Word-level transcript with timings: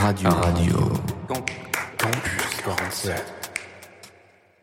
Radio. 0.00 0.30
Radio. 0.30 0.92
Campus 1.98 2.60
47. 2.64 3.22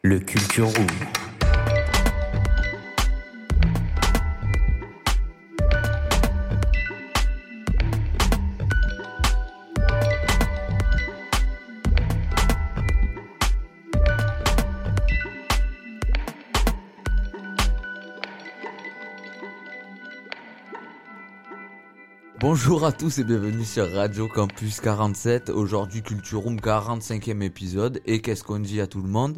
Le 0.01 0.19
Culture 0.19 0.67
Room. 0.67 1.26
Bonjour 22.49 22.85
à 22.85 22.93
tous 22.93 23.19
et 23.19 23.25
bienvenue 23.25 23.65
sur 23.65 23.91
Radio 23.91 24.29
Campus 24.29 24.79
47. 24.79 25.49
Aujourd'hui 25.49 26.01
Culture 26.01 26.39
Room 26.39 26.55
45e 26.55 27.41
épisode. 27.41 27.99
Et 28.05 28.21
qu'est-ce 28.21 28.45
qu'on 28.45 28.59
dit 28.59 28.79
à 28.79 28.87
tout 28.87 29.01
le 29.01 29.09
monde? 29.09 29.37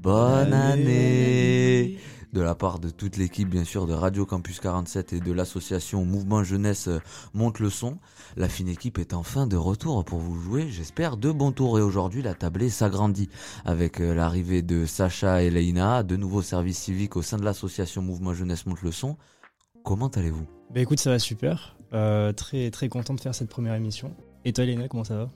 Bonne 0.00 0.52
année 0.52 1.98
De 2.32 2.40
la 2.40 2.54
part 2.54 2.78
de 2.78 2.88
toute 2.88 3.16
l'équipe 3.16 3.48
bien 3.48 3.64
sûr 3.64 3.88
de 3.88 3.94
Radio 3.94 4.26
Campus 4.26 4.60
47 4.60 5.14
et 5.14 5.18
de 5.18 5.32
l'association 5.32 6.04
Mouvement 6.04 6.44
Jeunesse 6.44 6.88
Monte 7.34 7.58
le 7.58 7.68
Son. 7.68 7.98
La 8.36 8.48
fine 8.48 8.68
équipe 8.68 9.00
est 9.00 9.12
enfin 9.12 9.48
de 9.48 9.56
retour 9.56 10.04
pour 10.04 10.20
vous 10.20 10.40
jouer, 10.40 10.68
j'espère, 10.70 11.16
de 11.16 11.32
bons 11.32 11.50
tours. 11.50 11.80
Et 11.80 11.82
aujourd'hui 11.82 12.22
la 12.22 12.34
tablée 12.34 12.70
s'agrandit 12.70 13.28
avec 13.64 14.00
euh, 14.00 14.14
l'arrivée 14.14 14.62
de 14.62 14.86
Sacha 14.86 15.42
et 15.42 15.50
Leïna, 15.50 16.04
de 16.04 16.14
nouveaux 16.14 16.42
services 16.42 16.78
civiques 16.78 17.16
au 17.16 17.22
sein 17.22 17.38
de 17.38 17.44
l'association 17.44 18.02
Mouvement 18.02 18.34
Jeunesse 18.34 18.66
Monte 18.66 18.82
le 18.82 18.92
Son. 18.92 19.16
Comment 19.82 20.06
allez-vous? 20.06 20.55
Bah 20.70 20.80
écoute, 20.80 20.98
ça 21.00 21.10
va 21.10 21.18
super. 21.18 21.76
Euh, 21.92 22.32
très 22.32 22.70
très 22.70 22.88
content 22.88 23.14
de 23.14 23.20
faire 23.20 23.34
cette 23.34 23.48
première 23.48 23.74
émission. 23.74 24.14
Et 24.44 24.52
toi, 24.52 24.64
Léna, 24.64 24.88
comment 24.88 25.04
ça 25.04 25.16
va? 25.16 25.30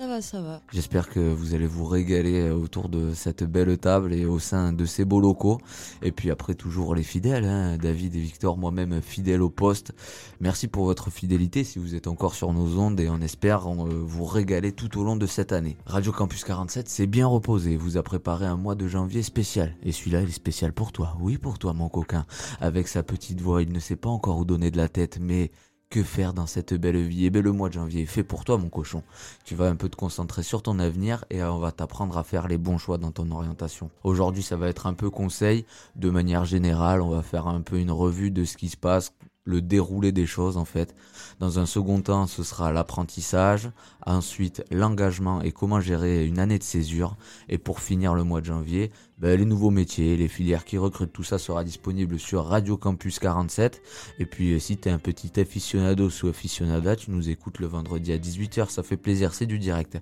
Ça 0.00 0.06
va, 0.06 0.22
ça 0.22 0.40
va. 0.40 0.62
J'espère 0.72 1.10
que 1.10 1.20
vous 1.20 1.54
allez 1.54 1.66
vous 1.66 1.84
régaler 1.84 2.40
euh, 2.40 2.54
autour 2.54 2.88
de 2.88 3.12
cette 3.12 3.44
belle 3.44 3.76
table 3.76 4.14
et 4.14 4.24
au 4.24 4.38
sein 4.38 4.72
de 4.72 4.86
ces 4.86 5.04
beaux 5.04 5.20
locaux. 5.20 5.60
Et 6.00 6.10
puis 6.10 6.30
après, 6.30 6.54
toujours 6.54 6.94
les 6.94 7.02
fidèles, 7.02 7.44
hein, 7.44 7.76
David 7.76 8.16
et 8.16 8.18
Victor, 8.20 8.56
moi-même 8.56 9.02
fidèle 9.02 9.42
au 9.42 9.50
poste. 9.50 9.92
Merci 10.40 10.68
pour 10.68 10.86
votre 10.86 11.10
fidélité 11.10 11.64
si 11.64 11.78
vous 11.78 11.94
êtes 11.94 12.06
encore 12.06 12.34
sur 12.34 12.54
nos 12.54 12.78
ondes 12.78 12.98
et 12.98 13.10
on 13.10 13.20
espère 13.20 13.70
euh, 13.70 14.02
vous 14.02 14.24
régaler 14.24 14.72
tout 14.72 14.98
au 14.98 15.04
long 15.04 15.16
de 15.16 15.26
cette 15.26 15.52
année. 15.52 15.76
Radio 15.84 16.12
Campus 16.12 16.44
47 16.44 16.88
s'est 16.88 17.06
bien 17.06 17.26
reposé, 17.26 17.76
vous 17.76 17.98
a 17.98 18.02
préparé 18.02 18.46
un 18.46 18.56
mois 18.56 18.76
de 18.76 18.88
janvier 18.88 19.22
spécial. 19.22 19.76
Et 19.82 19.92
celui-là, 19.92 20.22
il 20.22 20.30
est 20.30 20.32
spécial 20.32 20.72
pour 20.72 20.92
toi. 20.92 21.14
Oui, 21.20 21.36
pour 21.36 21.58
toi, 21.58 21.74
mon 21.74 21.90
coquin. 21.90 22.24
Avec 22.62 22.88
sa 22.88 23.02
petite 23.02 23.42
voix, 23.42 23.60
il 23.60 23.70
ne 23.70 23.80
sait 23.80 23.96
pas 23.96 24.08
encore 24.08 24.38
où 24.38 24.46
donner 24.46 24.70
de 24.70 24.78
la 24.78 24.88
tête, 24.88 25.18
mais 25.20 25.50
que 25.90 26.04
faire 26.04 26.32
dans 26.32 26.46
cette 26.46 26.72
belle 26.72 27.02
vie? 27.02 27.26
Eh 27.26 27.30
bien, 27.30 27.42
le 27.42 27.50
mois 27.50 27.68
de 27.68 27.74
janvier 27.74 28.02
est 28.02 28.06
fait 28.06 28.22
pour 28.22 28.44
toi, 28.44 28.56
mon 28.56 28.68
cochon. 28.68 29.02
Tu 29.44 29.56
vas 29.56 29.66
un 29.66 29.74
peu 29.74 29.88
te 29.88 29.96
concentrer 29.96 30.44
sur 30.44 30.62
ton 30.62 30.78
avenir 30.78 31.24
et 31.30 31.42
on 31.42 31.58
va 31.58 31.72
t'apprendre 31.72 32.16
à 32.16 32.22
faire 32.22 32.46
les 32.46 32.58
bons 32.58 32.78
choix 32.78 32.96
dans 32.96 33.10
ton 33.10 33.28
orientation. 33.32 33.90
Aujourd'hui, 34.04 34.44
ça 34.44 34.56
va 34.56 34.68
être 34.68 34.86
un 34.86 34.94
peu 34.94 35.10
conseil. 35.10 35.66
De 35.96 36.08
manière 36.08 36.44
générale, 36.44 37.02
on 37.02 37.10
va 37.10 37.22
faire 37.22 37.48
un 37.48 37.60
peu 37.60 37.78
une 37.78 37.90
revue 37.90 38.30
de 38.30 38.44
ce 38.44 38.56
qui 38.56 38.68
se 38.68 38.76
passe, 38.76 39.12
le 39.44 39.60
déroulé 39.62 40.12
des 40.12 40.26
choses 40.26 40.56
en 40.56 40.64
fait. 40.64 40.94
Dans 41.38 41.58
un 41.58 41.66
second 41.66 42.00
temps, 42.00 42.26
ce 42.26 42.42
sera 42.42 42.72
l'apprentissage, 42.72 43.70
ensuite 44.06 44.62
l'engagement 44.70 45.40
et 45.42 45.52
comment 45.52 45.80
gérer 45.80 46.26
une 46.26 46.38
année 46.38 46.58
de 46.58 46.62
césure. 46.62 47.16
Et 47.48 47.58
pour 47.58 47.80
finir 47.80 48.14
le 48.14 48.24
mois 48.24 48.40
de 48.40 48.46
janvier, 48.46 48.90
ben, 49.18 49.38
les 49.38 49.44
nouveaux 49.44 49.70
métiers, 49.70 50.16
les 50.16 50.28
filières 50.28 50.64
qui 50.64 50.78
recrutent, 50.78 51.12
tout 51.12 51.24
ça 51.24 51.38
sera 51.38 51.64
disponible 51.64 52.18
sur 52.18 52.44
Radio 52.44 52.76
Campus 52.76 53.18
47. 53.18 53.82
Et 54.18 54.26
puis 54.26 54.52
euh, 54.52 54.58
si 54.58 54.76
t'es 54.76 54.90
un 54.90 54.98
petit 54.98 55.40
aficionado 55.40 56.08
ou 56.22 56.28
aficionada, 56.28 56.96
tu 56.96 57.10
nous 57.10 57.30
écoutes 57.30 57.58
le 57.58 57.66
vendredi 57.66 58.12
à 58.12 58.18
18h, 58.18 58.68
ça 58.70 58.82
fait 58.82 58.96
plaisir, 58.96 59.34
c'est 59.34 59.46
du 59.46 59.58
direct. 59.58 59.98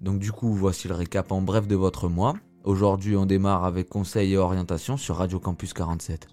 Donc 0.00 0.18
du 0.18 0.32
coup, 0.32 0.52
voici 0.52 0.88
le 0.88 0.94
récap 0.94 1.32
en 1.32 1.40
bref 1.40 1.66
de 1.66 1.76
votre 1.76 2.08
mois. 2.08 2.34
Aujourd'hui, 2.64 3.14
on 3.16 3.26
démarre 3.26 3.64
avec 3.64 3.90
conseils 3.90 4.32
et 4.32 4.38
orientation 4.38 4.96
sur 4.96 5.16
Radio 5.16 5.38
Campus 5.38 5.74
47. 5.74 6.28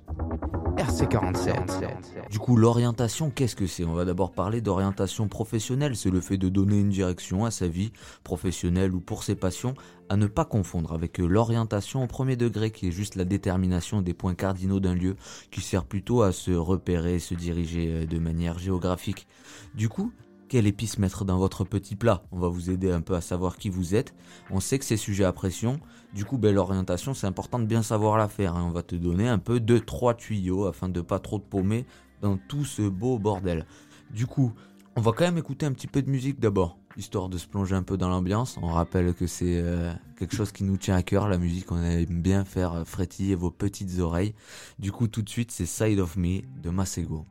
RC47. 0.81 2.29
Du 2.31 2.39
coup, 2.39 2.55
l'orientation, 2.55 3.29
qu'est-ce 3.29 3.55
que 3.55 3.67
c'est? 3.67 3.83
On 3.83 3.93
va 3.93 4.03
d'abord 4.03 4.31
parler 4.31 4.61
d'orientation 4.61 5.27
professionnelle. 5.27 5.95
C'est 5.95 6.09
le 6.09 6.21
fait 6.21 6.37
de 6.37 6.49
donner 6.49 6.79
une 6.79 6.89
direction 6.89 7.45
à 7.45 7.51
sa 7.51 7.67
vie 7.67 7.91
professionnelle 8.23 8.95
ou 8.95 8.99
pour 8.99 9.23
ses 9.23 9.35
passions, 9.35 9.75
à 10.09 10.17
ne 10.17 10.25
pas 10.25 10.43
confondre 10.43 10.91
avec 10.93 11.19
l'orientation 11.19 12.03
au 12.03 12.07
premier 12.07 12.35
degré, 12.35 12.71
qui 12.71 12.87
est 12.87 12.91
juste 12.91 13.15
la 13.15 13.25
détermination 13.25 14.01
des 14.01 14.15
points 14.15 14.33
cardinaux 14.33 14.79
d'un 14.79 14.95
lieu, 14.95 15.17
qui 15.51 15.61
sert 15.61 15.85
plutôt 15.85 16.23
à 16.23 16.31
se 16.31 16.49
repérer, 16.49 17.19
se 17.19 17.35
diriger 17.35 17.91
euh, 17.91 18.05
de 18.07 18.17
manière 18.17 18.57
géographique. 18.57 19.27
Du 19.75 19.87
coup, 19.87 20.11
quelle 20.51 20.67
épice 20.67 20.97
mettre 20.97 21.25
dans 21.25 21.37
votre 21.37 21.63
petit 21.63 21.95
plat? 21.95 22.23
On 22.31 22.39
va 22.39 22.47
vous 22.47 22.71
aider 22.71 22.91
un 22.91 23.01
peu 23.01 23.13
à 23.13 23.21
savoir 23.21 23.55
qui 23.55 23.69
vous 23.69 23.93
êtes. 23.93 24.15
On 24.49 24.59
sait 24.59 24.79
que 24.79 24.85
c'est 24.85 24.97
sujet 24.97 25.25
à 25.25 25.31
pression. 25.31 25.79
Du 26.13 26.25
coup, 26.25 26.37
ben, 26.37 26.53
l'orientation, 26.53 27.13
c'est 27.13 27.27
important 27.27 27.57
de 27.59 27.65
bien 27.65 27.83
savoir 27.83 28.17
la 28.17 28.27
faire. 28.27 28.55
hein. 28.55 28.65
On 28.67 28.71
va 28.71 28.83
te 28.83 28.95
donner 28.95 29.27
un 29.29 29.39
peu 29.39 29.59
deux, 29.59 29.79
trois 29.79 30.13
tuyaux 30.13 30.65
afin 30.65 30.89
de 30.89 30.99
pas 31.01 31.19
trop 31.19 31.39
te 31.39 31.45
paumer 31.47 31.85
dans 32.21 32.37
tout 32.37 32.65
ce 32.65 32.81
beau 32.81 33.17
bordel. 33.17 33.65
Du 34.13 34.27
coup, 34.27 34.51
on 34.97 35.01
va 35.01 35.13
quand 35.13 35.23
même 35.23 35.37
écouter 35.37 35.65
un 35.65 35.71
petit 35.71 35.87
peu 35.87 36.01
de 36.01 36.09
musique 36.09 36.37
d'abord, 36.39 36.77
histoire 36.97 37.29
de 37.29 37.37
se 37.37 37.47
plonger 37.47 37.75
un 37.75 37.83
peu 37.83 37.95
dans 37.95 38.09
l'ambiance. 38.09 38.57
On 38.61 38.67
rappelle 38.67 39.13
que 39.13 39.25
c'est 39.25 39.57
euh, 39.61 39.93
quelque 40.17 40.35
chose 40.35 40.51
qui 40.51 40.65
nous 40.65 40.75
tient 40.75 40.95
à 40.95 41.01
cœur, 41.01 41.29
la 41.29 41.37
musique. 41.37 41.71
On 41.71 41.81
aime 41.81 42.21
bien 42.21 42.43
faire 42.43 42.83
frétiller 42.85 43.35
vos 43.35 43.49
petites 43.51 43.99
oreilles. 43.99 44.35
Du 44.79 44.91
coup, 44.91 45.07
tout 45.07 45.21
de 45.21 45.29
suite, 45.29 45.51
c'est 45.51 45.65
Side 45.65 45.99
of 46.01 46.17
Me 46.17 46.41
de 46.61 46.69
Masego. 46.69 47.25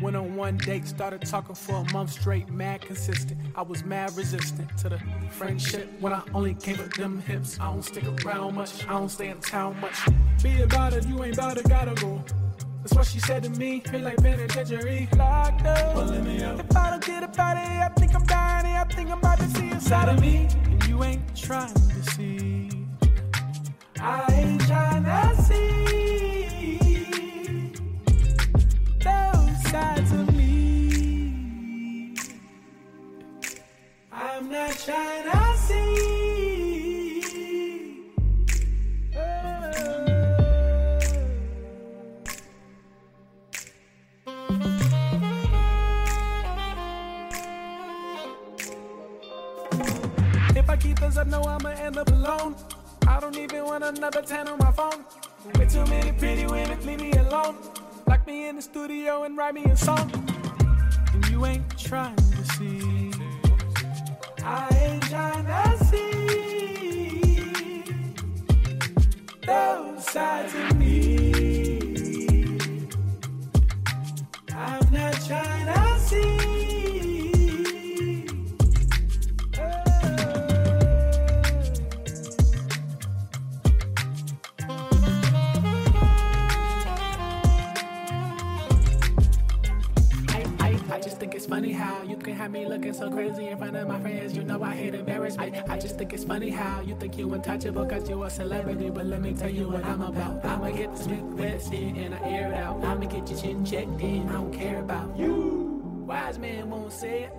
Went 0.00 0.16
on 0.16 0.34
one 0.34 0.56
date, 0.56 0.86
started 0.86 1.20
talking 1.22 1.54
for 1.54 1.76
a 1.76 1.92
month 1.92 2.12
straight, 2.12 2.48
mad 2.48 2.80
consistent. 2.80 3.38
I 3.54 3.60
was 3.60 3.84
mad 3.84 4.16
resistant 4.16 4.76
to 4.78 4.88
the 4.88 4.98
friendship 5.30 5.90
when 6.00 6.14
I 6.14 6.22
only 6.32 6.54
came 6.54 6.78
with 6.78 6.94
them 6.94 7.20
hips. 7.20 7.58
I 7.60 7.66
don't 7.66 7.82
stick 7.82 8.04
around 8.24 8.54
much, 8.54 8.86
I 8.86 8.92
don't 8.92 9.10
stay 9.10 9.28
in 9.28 9.40
town 9.40 9.78
much. 9.78 9.98
Be 10.42 10.62
about 10.62 10.94
it, 10.94 11.06
you 11.06 11.22
ain't 11.22 11.34
about 11.34 11.58
it, 11.58 11.68
gotta 11.68 11.94
go. 12.00 12.24
That's 12.82 12.94
what 12.94 13.06
she 13.06 13.20
said 13.20 13.42
to 13.42 13.50
me, 13.50 13.80
feel 13.80 14.00
like 14.00 14.16
penitentiary. 14.16 15.06
Locked 15.16 15.66
up, 15.66 15.96
let 15.96 16.24
me 16.24 16.42
out. 16.42 16.60
If 16.60 16.74
I 16.74 16.90
don't 16.90 17.04
get 17.04 17.22
about 17.22 17.58
it, 17.58 17.68
I 17.68 17.88
think 17.98 18.14
I'm 18.14 18.24
dying, 18.24 18.66
I 18.74 18.84
think 18.84 19.10
I'm 19.10 19.18
about 19.18 19.38
to 19.38 19.48
see 19.50 19.70
inside 19.70 20.08
of 20.08 20.18
me. 20.18 20.48
And 20.64 20.86
you 20.86 21.04
ain't 21.04 21.36
trying 21.36 21.74
to 21.74 22.10
see. 22.12 22.70
I 24.00 24.32
ain't 24.32 24.66
trying 24.66 25.04
to 25.04 25.42
see 25.42 25.79
To 34.60 35.56
see. 35.56 35.80
If 50.54 50.68
I 50.68 50.76
keep 50.76 51.00
this 51.00 51.16
up, 51.16 51.26
no, 51.26 51.42
I'ma 51.42 51.70
end 51.70 51.96
up 51.96 52.10
alone. 52.10 52.54
I 53.08 53.18
don't 53.18 53.36
even 53.38 53.64
want 53.64 53.82
another 53.82 54.20
10 54.20 54.46
on 54.48 54.58
my 54.58 54.72
phone. 54.72 55.06
Way 55.54 55.66
too 55.66 55.86
many 55.86 56.12
pretty 56.12 56.44
women, 56.46 56.86
leave 56.86 57.00
me 57.00 57.12
alone. 57.12 57.56
Lock 58.06 58.26
me 58.26 58.48
in 58.48 58.56
the 58.56 58.62
studio 58.62 59.22
and 59.24 59.38
write 59.38 59.54
me 59.54 59.64
a 59.64 59.76
song. 59.76 60.12
And 61.14 61.26
you 61.28 61.46
ain't 61.46 61.78
trying 61.78 62.16
to 62.16 62.44
see. 62.58 62.99
Sides 70.12 70.54
of 70.54 70.76
me. 70.76 70.99
Think 96.10 96.20
it's 96.20 96.28
funny 96.28 96.50
how 96.50 96.80
you 96.80 96.96
think 96.98 97.16
you 97.16 97.32
untouchable 97.34 97.86
cause 97.86 98.08
you 98.08 98.22
a 98.24 98.30
celebrity. 98.30 98.90
But 98.90 99.06
let 99.06 99.20
me 99.20 99.32
tell 99.32 99.50
you 99.50 99.68
what 99.68 99.84
I'm 99.84 100.02
about. 100.02 100.44
I'ma 100.44 100.70
get 100.70 100.90
the 100.96 101.02
Smith 101.02 101.24
vested 101.36 101.96
and 101.96 102.14
I 102.14 102.18
air 102.28 102.52
it 102.52 102.58
out. 102.58 102.82
I'ma 102.84 103.06
get 103.06 103.30
your 103.30 103.38
chin 103.38 103.64
checked 103.64 104.00
in. 104.00 104.28
I 104.28 104.32
don't 104.32 104.52
care 104.52 104.80
about 104.80 105.16
you. 105.16 106.04
Wise 106.06 106.38
man 106.38 106.70
won't 106.70 106.92
say 106.92 107.24
it. 107.24 107.32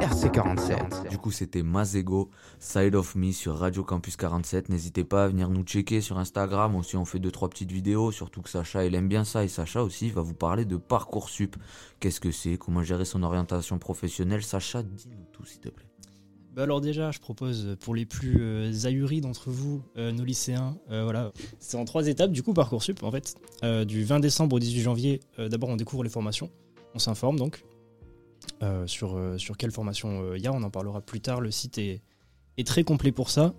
RC47. 0.00 1.08
Du 1.08 1.18
coup, 1.18 1.32
c'était 1.32 1.62
Mazego, 1.62 2.30
Side 2.60 2.94
of 2.94 3.16
Me 3.16 3.32
sur 3.32 3.56
Radio 3.56 3.82
Campus 3.82 4.16
47. 4.16 4.68
N'hésitez 4.68 5.02
pas 5.04 5.24
à 5.24 5.28
venir 5.28 5.48
nous 5.48 5.64
checker 5.64 6.00
sur 6.00 6.18
Instagram. 6.18 6.76
Aussi, 6.76 6.96
on 6.96 7.04
fait 7.04 7.18
deux 7.18 7.32
trois 7.32 7.48
petites 7.48 7.72
vidéos. 7.72 8.12
Surtout 8.12 8.42
que 8.42 8.50
Sacha, 8.50 8.84
il 8.84 8.94
aime 8.94 9.08
bien 9.08 9.24
ça. 9.24 9.42
Et 9.42 9.48
Sacha 9.48 9.82
aussi 9.82 10.10
va 10.10 10.22
vous 10.22 10.34
parler 10.34 10.66
de 10.66 10.76
Parcoursup. 10.76 11.56
Qu'est-ce 11.98 12.20
que 12.20 12.30
c'est? 12.30 12.58
Comment 12.58 12.82
gérer 12.82 13.06
son 13.06 13.22
orientation 13.22 13.78
professionnelle? 13.78 14.42
Sacha, 14.42 14.82
dis-nous 14.82 15.24
tout, 15.32 15.44
s'il 15.44 15.60
te 15.60 15.70
plaît. 15.70 15.87
Bah 16.58 16.64
alors 16.64 16.80
déjà, 16.80 17.12
je 17.12 17.20
propose 17.20 17.76
pour 17.78 17.94
les 17.94 18.04
plus 18.04 18.38
euh, 18.40 18.72
ahuris 18.82 19.20
d'entre 19.20 19.48
vous, 19.48 19.80
euh, 19.96 20.10
nos 20.10 20.24
lycéens, 20.24 20.76
euh, 20.90 21.04
voilà, 21.04 21.30
c'est 21.60 21.76
en 21.76 21.84
trois 21.84 22.08
étapes 22.08 22.32
du 22.32 22.42
coup 22.42 22.52
parcoursup 22.52 23.04
en 23.04 23.12
fait. 23.12 23.36
Euh, 23.62 23.84
du 23.84 24.02
20 24.02 24.18
décembre 24.18 24.56
au 24.56 24.58
18 24.58 24.80
janvier, 24.80 25.20
euh, 25.38 25.48
d'abord 25.48 25.68
on 25.68 25.76
découvre 25.76 26.02
les 26.02 26.10
formations, 26.10 26.50
on 26.96 26.98
s'informe 26.98 27.38
donc 27.38 27.64
euh, 28.64 28.88
sur 28.88 29.16
euh, 29.16 29.38
sur 29.38 29.56
quelle 29.56 29.70
formation 29.70 30.34
il 30.34 30.42
y 30.42 30.48
a, 30.48 30.52
on 30.52 30.60
en 30.64 30.70
parlera 30.70 31.00
plus 31.00 31.20
tard. 31.20 31.40
Le 31.40 31.52
site 31.52 31.78
est, 31.78 32.02
est 32.56 32.66
très 32.66 32.82
complet 32.82 33.12
pour 33.12 33.30
ça. 33.30 33.54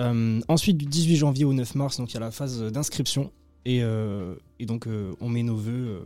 Euh, 0.00 0.40
ensuite 0.48 0.76
du 0.76 0.86
18 0.86 1.14
janvier 1.14 1.44
au 1.44 1.52
9 1.52 1.76
mars, 1.76 1.98
donc 1.98 2.10
il 2.10 2.14
y 2.14 2.16
a 2.16 2.20
la 2.20 2.32
phase 2.32 2.60
d'inscription 2.64 3.30
et, 3.64 3.80
euh, 3.84 4.34
et 4.58 4.66
donc 4.66 4.88
euh, 4.88 5.12
on 5.20 5.28
met 5.28 5.44
nos 5.44 5.54
vœux 5.54 6.02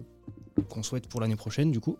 euh, 0.58 0.62
qu'on 0.68 0.82
souhaite 0.82 1.08
pour 1.08 1.22
l'année 1.22 1.36
prochaine 1.36 1.70
du 1.70 1.80
coup. 1.80 1.96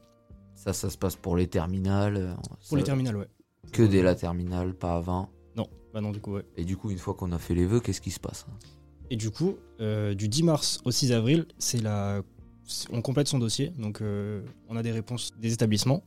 Ça, 0.54 0.74
ça 0.74 0.90
se 0.90 0.98
passe 0.98 1.16
pour 1.16 1.34
les 1.34 1.46
terminales. 1.46 2.16
euh, 2.18 2.34
Pour 2.34 2.58
ça- 2.60 2.76
les 2.76 2.82
terminales, 2.82 3.16
ouais. 3.16 3.28
Que 3.72 3.82
dès 3.82 4.02
la 4.02 4.14
terminale, 4.14 4.74
pas 4.74 4.96
avant. 4.96 5.30
Non, 5.56 5.66
bah 5.92 6.00
non 6.00 6.10
du 6.10 6.20
coup 6.20 6.34
ouais. 6.34 6.44
Et 6.56 6.64
du 6.64 6.76
coup, 6.76 6.90
une 6.90 6.98
fois 6.98 7.14
qu'on 7.14 7.32
a 7.32 7.38
fait 7.38 7.54
les 7.54 7.66
vœux, 7.66 7.80
qu'est-ce 7.80 8.00
qui 8.00 8.10
se 8.10 8.20
passe 8.20 8.46
hein? 8.48 8.54
Et 9.10 9.16
du 9.16 9.30
coup, 9.30 9.56
euh, 9.80 10.14
du 10.14 10.28
10 10.28 10.42
mars 10.42 10.80
au 10.84 10.90
6 10.90 11.12
avril, 11.12 11.46
c'est 11.58 11.80
la, 11.80 12.20
on 12.92 13.00
complète 13.00 13.26
son 13.28 13.38
dossier. 13.38 13.70
Donc, 13.78 14.02
euh, 14.02 14.42
on 14.68 14.76
a 14.76 14.82
des 14.82 14.92
réponses 14.92 15.30
des 15.38 15.52
établissements. 15.52 16.04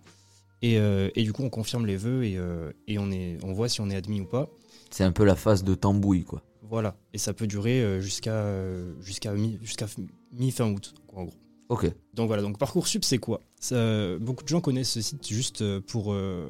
Et, 0.61 0.77
euh, 0.77 1.09
et 1.15 1.23
du 1.23 1.33
coup, 1.33 1.41
on 1.41 1.49
confirme 1.49 1.87
les 1.87 1.97
vœux 1.97 2.23
et, 2.23 2.37
et 2.87 2.99
on, 2.99 3.09
est, 3.11 3.39
on 3.43 3.53
voit 3.53 3.69
si 3.69 3.81
on 3.81 3.89
est 3.89 3.95
admis 3.95 4.21
ou 4.21 4.25
pas. 4.25 4.49
C'est 4.91 5.03
un 5.03 5.11
peu 5.11 5.23
la 5.23 5.35
phase 5.35 5.63
de 5.63 5.73
tambouille, 5.73 6.23
quoi. 6.23 6.43
Voilà. 6.61 6.95
Et 7.13 7.17
ça 7.17 7.33
peut 7.33 7.47
durer 7.47 7.99
jusqu'à 8.01 8.45
mi, 9.33 9.59
mi-fin 10.31 10.71
août, 10.71 10.93
quoi, 11.07 11.21
en 11.21 11.25
gros. 11.25 11.37
Ok. 11.69 11.91
Donc 12.13 12.27
voilà, 12.27 12.43
donc 12.43 12.57
Parcoursup, 12.59 13.03
c'est 13.03 13.17
quoi? 13.17 13.39
Ça, 13.59 14.17
Beaucoup 14.19 14.43
de 14.43 14.49
gens 14.49 14.61
connaissent 14.61 14.91
ce 14.91 15.01
site 15.01 15.27
juste 15.27 15.79
pour, 15.81 16.13
euh, 16.13 16.49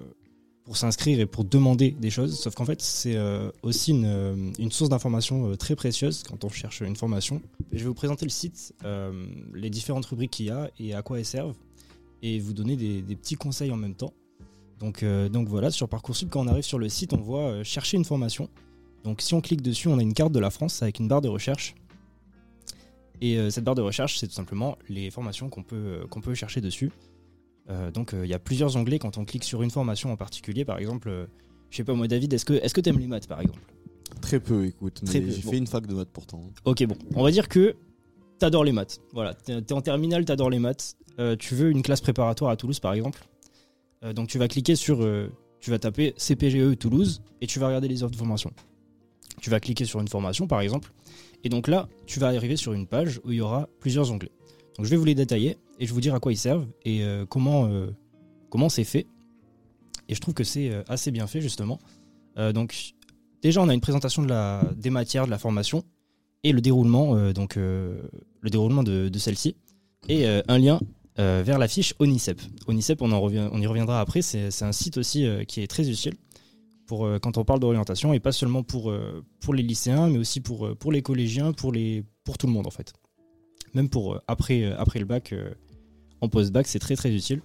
pour 0.65 0.77
s'inscrire 0.77 1.19
et 1.19 1.25
pour 1.25 1.43
demander 1.43 1.91
des 1.91 2.09
choses, 2.09 2.39
sauf 2.39 2.53
qu'en 2.55 2.65
fait, 2.65 2.81
c'est 2.81 3.15
euh, 3.15 3.51
aussi 3.63 3.91
une, 3.91 4.05
euh, 4.05 4.51
une 4.59 4.71
source 4.71 4.89
d'information 4.89 5.49
euh, 5.49 5.55
très 5.55 5.75
précieuse 5.75 6.23
quand 6.23 6.43
on 6.43 6.49
cherche 6.49 6.81
une 6.81 6.95
formation. 6.95 7.41
Je 7.71 7.79
vais 7.79 7.85
vous 7.85 7.93
présenter 7.93 8.25
le 8.25 8.31
site, 8.31 8.73
les 9.53 9.69
différentes 9.69 10.05
rubriques 10.05 10.31
qu'il 10.31 10.47
y 10.47 10.49
a 10.49 10.69
et 10.79 10.93
à 10.93 11.01
quoi 11.01 11.19
elles 11.19 11.25
servent, 11.25 11.55
et 12.21 12.39
vous 12.39 12.53
donner 12.53 12.75
des, 12.75 13.15
petits 13.15 13.35
conseils 13.35 13.71
en 13.71 13.77
même 13.77 13.95
temps. 13.95 14.13
Donc, 14.79 15.03
voilà, 15.47 15.71
sur 15.71 15.87
Parcoursup, 15.87 16.29
quand 16.29 16.41
on 16.41 16.47
arrive 16.47 16.63
sur 16.63 16.79
le 16.79 16.89
site, 16.89 17.13
on 17.13 17.21
voit 17.21 17.63
chercher 17.63 17.97
une 17.97 18.05
formation. 18.05 18.49
Donc 19.03 19.21
si 19.21 19.33
on 19.33 19.41
clique 19.41 19.61
dessus, 19.61 19.87
on 19.87 19.97
a 19.97 20.01
une 20.01 20.13
carte 20.13 20.31
de 20.31 20.39
la 20.39 20.49
France 20.49 20.83
avec 20.83 20.99
une 20.99 21.07
barre 21.07 21.21
de 21.21 21.29
recherche. 21.29 21.75
Et 23.21 23.49
cette 23.51 23.63
barre 23.63 23.75
de 23.75 23.81
recherche, 23.81 24.19
c'est 24.19 24.27
tout 24.27 24.33
simplement 24.33 24.77
les 24.89 25.11
formations 25.11 25.49
qu'on 25.49 25.63
peut 25.63 26.33
chercher 26.33 26.59
dessus. 26.59 26.91
Euh, 27.69 27.91
donc 27.91 28.13
euh, 28.13 28.25
il 28.25 28.29
y 28.29 28.33
a 28.33 28.39
plusieurs 28.39 28.75
onglets 28.75 28.99
quand 28.99 29.17
on 29.17 29.25
clique 29.25 29.43
sur 29.43 29.61
une 29.61 29.71
formation 29.71 30.11
en 30.11 30.17
particulier. 30.17 30.65
Par 30.65 30.79
exemple, 30.79 31.09
euh, 31.09 31.25
je 31.69 31.77
sais 31.77 31.83
pas 31.83 31.93
moi, 31.93 32.07
David, 32.07 32.33
est-ce 32.33 32.45
que 32.45 32.53
est-ce 32.53 32.73
que 32.73 32.81
t'aimes 32.81 32.99
les 32.99 33.07
maths 33.07 33.27
par 33.27 33.39
exemple? 33.41 33.61
Très 34.21 34.39
peu, 34.39 34.65
écoute. 34.65 35.01
Très 35.05 35.21
J'ai 35.21 35.41
bon. 35.41 35.51
fait 35.51 35.57
une 35.57 35.67
fac 35.67 35.87
de 35.87 35.93
maths 35.93 36.09
pourtant. 36.11 36.41
Ok, 36.65 36.83
bon, 36.85 36.95
on 37.15 37.23
va 37.23 37.31
dire 37.31 37.47
que 37.47 37.75
t'adores 38.39 38.63
les 38.63 38.71
maths. 38.71 38.99
Voilà, 39.13 39.33
t'es 39.33 39.61
t'es 39.61 39.73
en 39.73 39.81
terminale, 39.81 40.25
t'adores 40.25 40.49
les 40.49 40.59
maths. 40.59 40.95
Euh, 41.19 41.35
tu 41.35 41.55
veux 41.55 41.69
une 41.69 41.81
classe 41.81 42.01
préparatoire 42.01 42.51
à 42.51 42.55
Toulouse 42.55 42.79
par 42.79 42.93
exemple? 42.93 43.25
Euh, 44.03 44.13
donc 44.13 44.27
tu 44.27 44.37
vas 44.37 44.47
cliquer 44.47 44.75
sur, 44.75 45.03
euh, 45.03 45.29
tu 45.59 45.69
vas 45.69 45.79
taper 45.79 46.13
CPGE 46.17 46.77
Toulouse 46.77 47.21
et 47.41 47.47
tu 47.47 47.59
vas 47.59 47.67
regarder 47.67 47.87
les 47.87 48.03
offres 48.03 48.11
de 48.11 48.17
formation. 48.17 48.51
Tu 49.39 49.49
vas 49.49 49.59
cliquer 49.59 49.85
sur 49.85 50.01
une 50.01 50.07
formation 50.07 50.47
par 50.47 50.61
exemple. 50.61 50.91
Et 51.43 51.49
donc 51.49 51.67
là, 51.67 51.87
tu 52.05 52.19
vas 52.19 52.27
arriver 52.27 52.55
sur 52.55 52.73
une 52.73 52.87
page 52.87 53.19
où 53.23 53.31
il 53.31 53.37
y 53.37 53.41
aura 53.41 53.67
plusieurs 53.79 54.11
onglets. 54.11 54.31
Donc 54.77 54.85
je 54.85 54.91
vais 54.91 54.97
vous 54.97 55.05
les 55.05 55.15
détailler 55.15 55.57
et 55.81 55.87
je 55.87 55.93
vous 55.93 55.99
dire 55.99 56.13
à 56.13 56.19
quoi 56.19 56.31
ils 56.31 56.37
servent 56.37 56.67
et 56.85 57.03
euh, 57.03 57.25
comment 57.25 57.65
euh, 57.65 57.87
comment 58.49 58.69
c'est 58.69 58.83
fait. 58.85 59.07
Et 60.07 60.15
je 60.15 60.21
trouve 60.21 60.35
que 60.35 60.43
c'est 60.43 60.69
euh, 60.69 60.83
assez 60.87 61.11
bien 61.11 61.27
fait 61.27 61.41
justement. 61.41 61.79
Donc 62.37 62.93
déjà 63.41 63.61
on 63.61 63.67
a 63.67 63.73
une 63.73 63.81
présentation 63.81 64.25
des 64.77 64.89
matières 64.89 65.25
de 65.25 65.31
la 65.31 65.37
formation 65.37 65.83
et 66.45 66.53
le 66.53 66.61
déroulement 66.61 67.33
donc 67.33 67.57
le 67.57 67.99
déroulement 68.49 68.83
de, 68.83 69.11
celle-ci 69.17 69.57
et 70.07 70.25
un 70.25 70.57
lien 70.57 70.79
vers 71.17 71.57
la 71.57 71.67
fiche 71.67 71.93
Onicep. 71.99 72.41
Onicep, 72.67 73.01
on, 73.01 73.11
en 73.11 73.61
y 73.61 73.67
reviendra 73.67 73.99
après, 73.99 74.21
c'est 74.21 74.63
un 74.63 74.71
site 74.71 74.95
aussi 74.95 75.27
qui 75.45 75.59
est 75.59 75.67
très 75.67 75.89
utile 75.89 76.13
pour, 76.87 77.05
quand 77.21 77.37
on 77.37 77.43
parle 77.43 77.59
d'orientation, 77.59 78.13
et 78.13 78.21
pas 78.21 78.31
seulement 78.31 78.63
pour, 78.63 78.93
pour 79.41 79.53
les 79.53 79.61
lycéens, 79.61 80.07
mais 80.07 80.17
aussi 80.17 80.39
pour, 80.39 80.77
pour 80.77 80.93
les 80.93 81.01
collégiens, 81.01 81.51
pour, 81.51 81.73
les, 81.73 82.05
pour 82.23 82.37
tout 82.37 82.47
le 82.47 82.53
monde 82.53 82.65
en 82.65 82.71
fait. 82.71 82.93
Même 83.73 83.89
pour 83.89 84.21
après, 84.25 84.71
après 84.71 84.99
le 84.99 85.05
bac, 85.05 85.33
en 86.21 86.29
post-bac, 86.29 86.67
c'est 86.67 86.79
très 86.79 86.95
très 86.95 87.11
utile. 87.13 87.41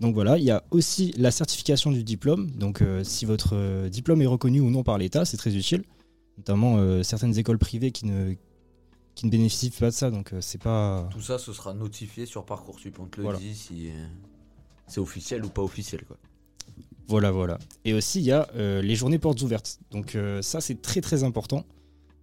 Donc 0.00 0.14
voilà, 0.14 0.38
il 0.38 0.44
y 0.44 0.50
a 0.50 0.62
aussi 0.70 1.12
la 1.16 1.30
certification 1.30 1.90
du 1.90 2.04
diplôme. 2.04 2.50
Donc 2.52 2.82
euh, 2.82 3.02
si 3.04 3.24
votre 3.24 3.54
euh, 3.54 3.88
diplôme 3.88 4.22
est 4.22 4.26
reconnu 4.26 4.60
ou 4.60 4.70
non 4.70 4.82
par 4.82 4.96
l'État, 4.98 5.24
c'est 5.24 5.36
très 5.36 5.54
utile. 5.56 5.82
Notamment 6.36 6.76
euh, 6.78 7.02
certaines 7.02 7.36
écoles 7.36 7.58
privées 7.58 7.90
qui 7.90 8.06
ne, 8.06 8.34
qui 9.16 9.26
ne 9.26 9.30
bénéficient 9.30 9.70
pas 9.70 9.86
de 9.86 9.94
ça, 9.94 10.10
donc 10.10 10.32
c'est 10.40 10.62
pas... 10.62 11.08
Tout 11.10 11.20
ça, 11.20 11.38
ce 11.38 11.52
sera 11.52 11.74
notifié 11.74 12.26
sur 12.26 12.44
Parcoursup. 12.44 12.98
On 13.00 13.06
te 13.06 13.16
le 13.16 13.24
Voilà. 13.24 13.38
dit 13.40 13.54
si 13.56 13.90
c'est 14.86 15.00
officiel 15.00 15.44
ou 15.44 15.48
pas 15.48 15.62
officiel, 15.62 16.04
quoi. 16.04 16.16
Voilà, 17.08 17.30
voilà. 17.32 17.58
Et 17.84 17.94
aussi, 17.94 18.20
il 18.20 18.26
y 18.26 18.32
a 18.32 18.48
les 18.54 18.94
journées 18.94 19.18
portes 19.18 19.40
ouvertes. 19.42 19.80
Donc 19.90 20.16
ça, 20.42 20.60
c'est 20.60 20.80
très 20.80 21.00
très 21.00 21.24
important. 21.24 21.64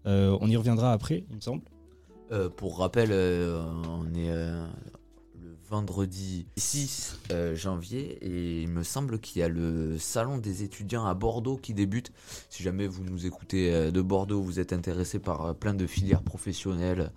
On 0.06 0.48
y 0.48 0.56
reviendra 0.56 0.94
après, 0.94 1.26
il 1.30 1.36
me 1.36 1.42
semble. 1.42 1.64
Pour 2.56 2.78
rappel, 2.78 3.12
on 3.12 4.14
est 4.16 4.32
vendredi 5.76 6.48
6 6.56 7.20
euh, 7.32 7.54
janvier 7.54 8.18
et 8.22 8.62
il 8.62 8.70
me 8.70 8.82
semble 8.82 9.20
qu'il 9.20 9.42
y 9.42 9.44
a 9.44 9.50
le 9.50 9.98
salon 9.98 10.38
des 10.38 10.64
étudiants 10.64 11.06
à 11.06 11.14
Bordeaux 11.14 11.58
qui 11.58 11.74
débute. 11.74 12.14
Si 12.50 12.64
jamais 12.64 12.88
vous 12.88 13.04
nous 13.04 13.26
écoutez 13.26 13.74
euh, 13.74 13.92
de 13.92 14.02
Bordeaux, 14.02 14.42
vous 14.42 14.62
êtes 14.62 14.72
intéressé 14.72 15.20
par 15.20 15.48
euh, 15.48 15.54
plein 15.54 15.74
de 15.74 15.86
filières 15.86 16.24
professionnelles, 16.24 17.12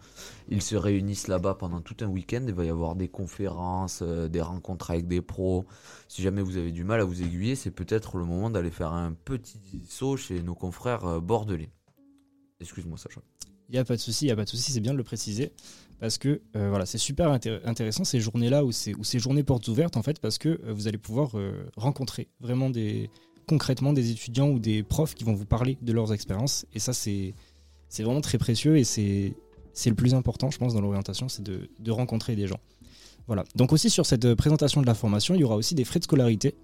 ils 0.49 0.61
se 0.61 0.75
réunissent 0.75 1.29
là-bas 1.29 1.55
pendant 1.55 1.81
tout 1.81 1.95
un 2.01 2.09
week-end. 2.09 2.45
Il 2.49 2.55
va 2.55 2.65
y 2.65 2.69
avoir 2.69 2.97
des 2.97 3.07
conférences, 3.07 4.03
des 4.03 4.41
rencontres 4.41 4.91
avec 4.91 5.07
des 5.07 5.21
pros. 5.21 5.65
Si 6.09 6.23
jamais 6.23 6.43
vous 6.43 6.57
avez 6.57 6.73
du 6.73 6.83
mal 6.83 7.01
à 7.01 7.05
vous 7.05 7.23
aiguiller, 7.23 7.55
c'est 7.55 7.71
peut-être 7.71 8.17
le 8.17 8.25
moment 8.25 8.51
d'aller 8.51 8.73
faire 8.73 8.93
un 8.93 9.13
petit 9.13 9.61
saut 9.89 10.17
chez 10.17 10.43
nos 10.43 10.57
confrères 10.57 11.21
bordelais. 11.21 11.71
Excuse-moi 12.59 12.99
Sacha. 12.99 13.21
Il 13.69 13.73
n'y 13.75 13.79
a 13.79 13.85
pas 13.85 13.95
de 13.95 14.01
souci, 14.01 14.25
il 14.25 14.29
n'y 14.29 14.33
a 14.33 14.37
pas 14.37 14.45
de 14.45 14.49
souci, 14.51 14.73
c'est 14.73 14.81
bien 14.81 14.93
de 14.93 14.99
le 14.99 15.05
préciser. 15.05 15.53
Parce 16.01 16.19
que 16.19 16.41
euh, 16.55 16.69
voilà, 16.69 16.87
c'est 16.87 16.99
super 16.99 17.31
intér- 17.31 17.61
intéressant 17.65 18.05
ces 18.05 18.21
journées-là 18.21 18.65
ou 18.65 18.73
ces, 18.73 18.95
ou 18.95 19.05
ces 19.05 19.19
journées 19.19 19.43
portes 19.43 19.67
ouvertes, 19.69 19.97
en 19.97 20.03
fait, 20.03 20.21
parce 20.21 20.39
que 20.39 20.49
euh, 20.49 20.73
vous 20.73 20.87
allez 20.87 20.99
pouvoir 20.99 21.31
euh, 21.35 21.69
rencontrer 21.77 22.29
vraiment 22.41 22.71
concrètement 23.47 23.93
des 23.93 24.11
étudiants 24.11 24.49
ou 24.49 24.59
des 24.59 24.83
profs 24.83 25.15
qui 25.15 25.25
vont 25.25 25.35
vous 25.35 25.47
parler 25.47 25.77
de 25.83 25.93
leurs 25.93 26.13
expériences. 26.13 26.67
Et 26.73 26.79
ça, 26.79 26.93
c'est 26.93 27.35
vraiment 27.99 28.21
très 28.21 28.39
précieux 28.39 28.77
et 28.77 28.85
c'est 28.85 29.35
le 29.87 29.95
plus 29.95 30.15
important, 30.15 30.51
je 30.51 30.59
pense, 30.59 30.75
dans 30.75 30.81
l'orientation, 30.81 31.29
c'est 31.29 31.43
de, 31.43 31.91
rencontrer 31.91 32.37
des 32.37 32.47
gens. 32.47 32.61
Voilà. 33.27 33.45
Donc 33.57 33.73
aussi 33.73 33.91
sur 33.91 34.07
cette 34.07 34.35
présentation 34.35 34.81
de 34.81 34.87
la 34.87 34.95
formation, 34.95 35.35
il 35.35 35.41
y 35.41 35.45
aura 35.45 35.57
aussi 35.57 35.75
des 35.75 35.85
frais 35.85 35.99
de 35.99 36.05
scolarité. 36.05 36.55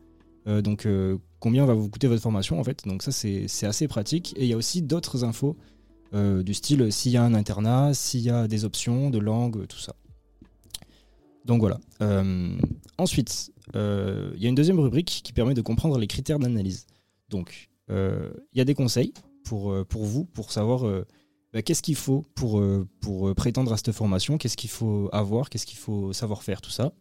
Donc 0.47 0.87
combien 1.41 1.65
va 1.65 1.73
vous 1.75 1.89
coûter 1.89 2.07
votre 2.07 2.23
formation 2.23 2.61
en 2.61 2.65
fait. 2.65 2.87
Donc 2.87 3.03
ça 3.03 3.13
c'est 3.13 3.67
assez 3.67 3.89
pratique. 3.89 4.35
Et 4.37 4.43
il 4.43 4.49
y 4.49 4.53
a 4.53 4.57
aussi 4.57 4.83
d'autres 4.83 5.25
infos 5.25 5.57
euh, 6.15 6.43
du 6.43 6.55
style 6.55 6.93
s'il 6.93 7.13
y 7.13 7.17
a 7.17 7.25
un 7.25 7.35
internat, 7.35 7.93
s'il 7.93 8.21
y 8.21 8.31
a 8.31 8.47
des 8.47 8.65
options 8.65 9.11
de 9.11 9.19
langue, 9.19 9.67
tout 9.67 9.79
ça. 9.79 9.97
Donc 11.45 11.61
voilà. 11.61 11.79
Euh, 12.03 12.57
ensuite, 12.99 13.53
euh, 13.75 14.33
il 14.37 14.43
y 14.43 14.47
a 14.47 14.49
une 14.49 14.55
deuxième 14.55 14.79
rubrique 14.79 15.23
qui 15.25 15.33
permet 15.33 15.55
de 15.55 15.61
comprendre 15.61 15.99
les 15.99 16.07
critères 16.07 16.39
d'analyse. 16.39 16.87
Donc 17.29 17.71
il 17.91 18.33
y 18.55 18.61
a 18.63 18.65
des 18.65 18.75
conseils 18.75 19.13
pour, 19.45 19.85
pour 19.87 20.05
vous, 20.05 20.25
pour 20.25 20.53
savoir 20.53 20.85
bah, 21.53 21.61
qu'est-ce 21.61 21.83
qu'il 21.83 21.97
faut 21.97 22.25
pour, 22.35 22.63
pour 23.01 23.35
prétendre 23.35 23.75
à 23.75 23.77
cette 23.77 23.93
formation, 23.93 24.39
qu'est-ce 24.39 24.57
qu'il 24.57 24.71
faut 24.71 25.11
avoir, 25.13 25.51
qu'est-ce 25.51 25.67
qu'il 25.67 25.77
faut 25.77 26.15
savoir 26.15 26.43
faire, 26.43 26.63
tout 26.63 26.71
ça. 26.71 26.95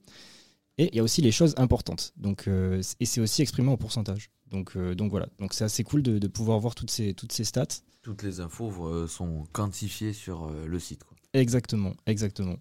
Et 0.77 0.89
il 0.91 0.96
y 0.96 1.00
a 1.00 1.03
aussi 1.03 1.22
les 1.22 1.32
choses 1.32 1.53
importantes. 1.55 2.13
Donc, 2.17 2.50
et 2.50 3.05
c'est 3.05 3.22
aussi 3.22 3.41
exprimé 3.43 3.70
en 3.70 3.77
pourcentage. 3.77 4.29
Donc, 4.53 4.77
euh, 4.77 4.95
donc 4.95 5.10
voilà. 5.10 5.27
Donc 5.39 5.53
c'est 5.53 5.65
assez 5.65 5.83
cool 5.83 6.03
de, 6.03 6.19
de 6.19 6.27
pouvoir 6.27 6.60
voir 6.60 6.75
toutes 6.75 6.91
ces, 6.91 7.13
toutes 7.13 7.33
ces 7.33 7.43
stats. 7.43 7.65
Toutes 8.03 8.24
les 8.24 8.39
infos 8.39 8.72
euh, 8.88 9.07
sont 9.07 9.45
quantifiées 9.51 10.13
sur 10.13 10.45
euh, 10.45 10.65
le 10.67 10.79
site. 10.79 11.03
quoi. 11.03 11.17
Exactement, 11.33 11.93
exactement. 12.05 12.55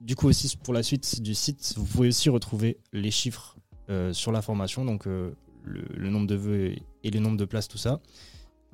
Du 0.00 0.16
coup 0.16 0.26
aussi 0.28 0.56
pour 0.56 0.72
la 0.72 0.82
suite 0.82 1.20
du 1.20 1.34
site, 1.34 1.74
vous 1.76 1.84
pouvez 1.84 2.08
aussi 2.08 2.30
retrouver 2.30 2.78
les 2.94 3.10
chiffres 3.10 3.58
euh, 3.90 4.14
sur 4.14 4.32
la 4.32 4.40
formation, 4.40 4.84
donc 4.86 5.06
euh, 5.06 5.32
le, 5.62 5.82
le 5.94 6.08
nombre 6.10 6.26
de 6.26 6.34
vœux 6.36 6.74
et, 7.04 7.10
le 7.10 7.20
nombre 7.20 7.36
de 7.36 7.44
places, 7.44 7.68
tout 7.68 7.78
ça. 7.78 8.00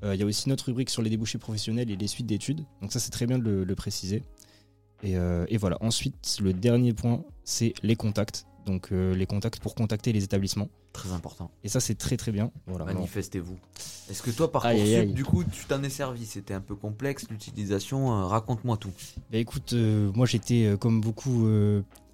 Il 0.04 0.14
y 0.20 0.22
a 0.22 0.26
aussi 0.26 0.48
notre 0.50 0.66
rubrique 0.66 0.90
sur 0.90 1.00
les 1.02 1.08
débouchés 1.10 1.38
professionnels 1.38 1.90
et 1.90 1.96
les 1.96 2.06
suites 2.06 2.26
d'études, 2.26 2.64
donc 2.82 2.92
ça 2.92 3.00
c'est 3.00 3.10
très 3.10 3.26
bien 3.26 3.38
de 3.38 3.44
le, 3.44 3.64
le 3.64 3.74
préciser. 3.74 4.22
Et, 5.02 5.14
et 5.14 5.56
voilà, 5.56 5.78
ensuite 5.80 6.38
le 6.40 6.52
dernier 6.52 6.92
point, 6.92 7.24
c'est 7.44 7.72
les 7.82 7.96
contacts. 7.96 8.46
Donc 8.66 8.92
euh, 8.92 9.14
les 9.14 9.24
contacts 9.26 9.60
pour 9.60 9.74
contacter 9.74 10.12
les 10.12 10.24
établissements. 10.24 10.68
Très 10.92 11.12
important. 11.12 11.50
Et 11.64 11.68
ça, 11.68 11.80
c'est 11.80 11.94
très 11.94 12.16
très 12.16 12.32
bien. 12.32 12.50
Voilà. 12.66 12.84
Manifestez-vous. 12.84 13.56
Est-ce 14.10 14.22
que 14.22 14.30
toi, 14.30 14.50
par 14.52 14.66
Aïe, 14.66 15.12
du 15.12 15.24
coup, 15.24 15.44
tu 15.44 15.64
t'en 15.66 15.82
es 15.82 15.88
servi? 15.88 16.26
C'était 16.26 16.52
un 16.54 16.60
peu 16.60 16.74
complexe 16.74 17.26
l'utilisation. 17.30 18.12
euh, 18.12 18.24
Raconte-moi 18.26 18.76
tout. 18.76 18.92
Bah 19.30 19.38
écoute, 19.38 19.72
euh, 19.72 20.10
moi 20.14 20.26
j'étais 20.26 20.74
comme 20.80 21.00
beaucoup 21.00 21.46